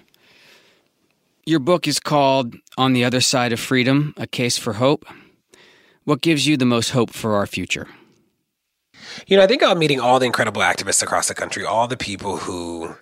Your 1.47 1.59
book 1.59 1.87
is 1.87 2.01
called 2.01 2.57
On 2.79 2.95
the 2.95 3.05
Other 3.05 3.21
Side 3.21 3.53
of 3.53 3.61
Freedom 3.61 4.15
A 4.17 4.27
Case 4.27 4.57
for 4.57 4.75
Hope. 4.75 5.05
What 6.05 6.23
gives 6.23 6.47
you 6.47 6.57
the 6.57 6.65
most 6.65 6.91
hope 6.91 7.13
for 7.13 7.37
our 7.37 7.47
future? 7.47 7.89
You 9.27 9.37
know, 9.37 9.43
I 9.43 9.47
think 9.47 9.63
I'm 9.63 9.79
meeting 9.79 10.01
all 10.01 10.19
the 10.19 10.27
incredible 10.27 10.63
activists 10.63 11.03
across 11.03 11.29
the 11.29 11.35
country, 11.35 11.65
all 11.65 11.87
the 11.87 11.97
people 11.97 12.39
who 12.39 12.95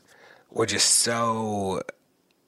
were 0.50 0.66
just 0.66 0.90
so 0.90 1.82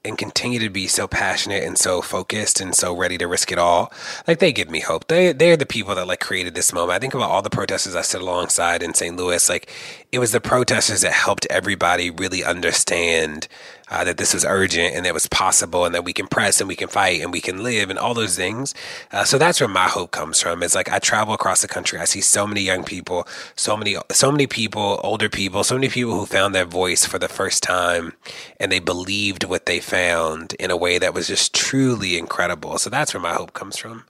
and 0.05 0.19
continue 0.19 0.59
to 0.61 0.69
be 0.69 0.87
so 0.87 1.07
passionate 1.07 1.63
and 1.65 1.79
so 1.79 2.03
focused 2.03 2.61
and 2.61 2.75
so 2.75 2.95
ready 2.95 3.17
to 3.19 3.27
risk 3.27 3.51
it 3.51 3.59
all. 3.59 3.93
Like 4.27 4.39
they 4.39 4.53
give 4.53 4.71
me 4.71 4.81
hope. 4.81 5.09
They 5.09 5.33
they're 5.33 5.57
the 5.57 5.67
people 5.67 5.95
that 5.95 6.07
like 6.07 6.21
created 6.21 6.55
this 6.55 6.73
moment. 6.73 6.97
I 6.97 6.99
think 6.99 7.15
about 7.15 7.31
all 7.31 7.43
the 7.43 7.51
protesters 7.51 7.97
I 7.97 8.03
stood 8.03 8.23
alongside 8.23 8.83
in 8.83 8.95
St. 8.95 9.17
Louis. 9.17 9.49
Like 9.49 9.71
it 10.13 10.19
was 10.19 10.33
the 10.33 10.41
protesters 10.41 11.01
that 11.03 11.13
helped 11.13 11.47
everybody 11.51 12.11
really 12.11 12.45
understand 12.45 13.49
uh, 13.91 14.05
that 14.05 14.17
this 14.17 14.33
was 14.33 14.45
urgent 14.45 14.95
and 14.95 15.05
that 15.05 15.11
it 15.11 15.15
was 15.15 15.27
possible 15.27 15.85
and 15.85 15.95
that 15.95 16.05
we 16.05 16.13
can 16.13 16.27
press 16.27 16.61
and 16.61 16.69
we 16.69 16.77
can 16.77 16.89
fight 16.89 17.21
and 17.21 17.33
we 17.33 17.41
can 17.41 17.63
live 17.63 17.91
and 17.91 17.99
all 17.99 18.15
those 18.15 18.37
things. 18.37 18.75
Uh, 19.13 19.25
so 19.25 19.39
that's 19.39 19.61
where 19.61 19.69
my 19.69 19.89
hope 19.89 20.11
comes 20.11 20.41
from. 20.41 20.63
It's 20.63 20.75
like 20.75 20.91
I 20.91 20.99
travel 20.99 21.35
across 21.35 21.63
the 21.63 21.69
country. 21.69 21.99
I 21.99 22.05
see 22.05 22.21
so 22.21 22.47
many 22.47 22.63
young 22.63 22.85
people, 22.85 23.27
so 23.57 23.77
many, 23.77 23.97
so 24.11 24.31
many 24.33 24.47
people, 24.47 25.01
older 25.03 25.29
people, 25.29 25.65
so 25.65 25.75
many 25.75 25.89
people 25.89 26.19
who 26.19 26.27
found 26.27 26.55
their 26.55 26.65
voice 26.65 27.05
for 27.05 27.19
the 27.19 27.29
first 27.29 27.63
time 27.63 28.15
and 28.59 28.73
they 28.73 28.81
believed 28.81 29.45
what 29.45 29.67
they 29.67 29.81
found 29.81 30.55
in 30.55 30.71
a 30.71 30.77
way 30.77 30.99
that 30.99 31.15
was 31.15 31.27
just 31.27 31.55
truly 31.55 32.17
incredible. 32.19 32.79
So 32.79 32.91
that's 32.91 33.13
where 33.13 33.21
my 33.23 33.35
hope 33.35 33.53
comes 33.53 33.77
from. 33.77 34.05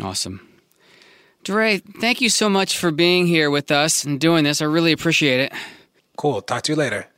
Awesome. 0.00 0.48
DeRay, 1.44 1.78
thank 2.00 2.20
you 2.20 2.28
so 2.28 2.48
much 2.48 2.78
for 2.78 2.92
being 2.92 3.26
here 3.26 3.50
with 3.50 3.70
us 3.70 4.04
and 4.04 4.20
doing 4.20 4.44
this. 4.44 4.62
I 4.62 4.66
really 4.66 4.92
appreciate 4.92 5.40
it. 5.40 5.52
Cool. 6.16 6.40
Talk 6.40 6.62
to 6.62 6.72
you 6.72 6.76
later. 6.76 7.08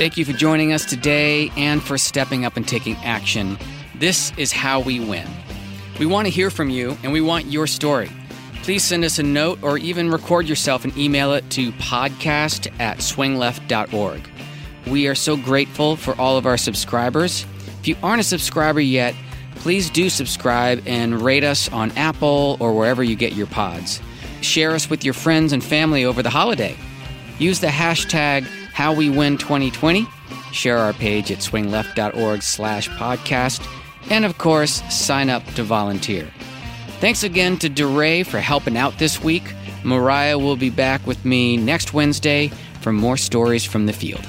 Thank 0.00 0.16
you 0.16 0.24
for 0.24 0.32
joining 0.32 0.72
us 0.72 0.86
today 0.86 1.52
and 1.58 1.82
for 1.82 1.98
stepping 1.98 2.46
up 2.46 2.56
and 2.56 2.66
taking 2.66 2.96
action. 3.04 3.58
This 3.96 4.32
is 4.38 4.50
how 4.50 4.80
we 4.80 4.98
win. 4.98 5.28
We 5.98 6.06
want 6.06 6.24
to 6.24 6.30
hear 6.30 6.48
from 6.48 6.70
you 6.70 6.96
and 7.02 7.12
we 7.12 7.20
want 7.20 7.52
your 7.52 7.66
story. 7.66 8.10
Please 8.62 8.82
send 8.82 9.04
us 9.04 9.18
a 9.18 9.22
note 9.22 9.62
or 9.62 9.76
even 9.76 10.10
record 10.10 10.48
yourself 10.48 10.84
and 10.84 10.96
email 10.96 11.34
it 11.34 11.50
to 11.50 11.70
podcast 11.72 12.72
at 12.80 13.00
swingleft.org. 13.00 14.26
We 14.86 15.06
are 15.06 15.14
so 15.14 15.36
grateful 15.36 15.96
for 15.96 16.18
all 16.18 16.38
of 16.38 16.46
our 16.46 16.56
subscribers. 16.56 17.44
If 17.80 17.88
you 17.88 17.96
aren't 18.02 18.20
a 18.20 18.24
subscriber 18.24 18.80
yet, 18.80 19.14
please 19.56 19.90
do 19.90 20.08
subscribe 20.08 20.82
and 20.86 21.20
rate 21.20 21.44
us 21.44 21.70
on 21.72 21.90
Apple 21.90 22.56
or 22.58 22.72
wherever 22.72 23.04
you 23.04 23.16
get 23.16 23.34
your 23.34 23.48
pods. 23.48 24.00
Share 24.40 24.70
us 24.70 24.88
with 24.88 25.04
your 25.04 25.12
friends 25.12 25.52
and 25.52 25.62
family 25.62 26.06
over 26.06 26.22
the 26.22 26.30
holiday. 26.30 26.74
Use 27.38 27.60
the 27.60 27.66
hashtag 27.66 28.46
HowWeWin2020. 28.80 30.08
Share 30.54 30.78
our 30.78 30.94
page 30.94 31.30
at 31.30 31.38
swingleft.org 31.38 32.42
slash 32.42 32.88
podcast. 32.88 33.62
And 34.08 34.24
of 34.24 34.38
course, 34.38 34.82
sign 34.90 35.28
up 35.28 35.44
to 35.54 35.62
volunteer. 35.62 36.30
Thanks 36.98 37.22
again 37.22 37.58
to 37.58 37.68
DeRay 37.68 38.22
for 38.22 38.40
helping 38.40 38.78
out 38.78 38.98
this 38.98 39.22
week. 39.22 39.52
Mariah 39.84 40.38
will 40.38 40.56
be 40.56 40.70
back 40.70 41.06
with 41.06 41.22
me 41.26 41.58
next 41.58 41.92
Wednesday 41.92 42.50
for 42.80 42.90
more 42.90 43.18
stories 43.18 43.66
from 43.66 43.84
the 43.84 43.92
field. 43.92 44.26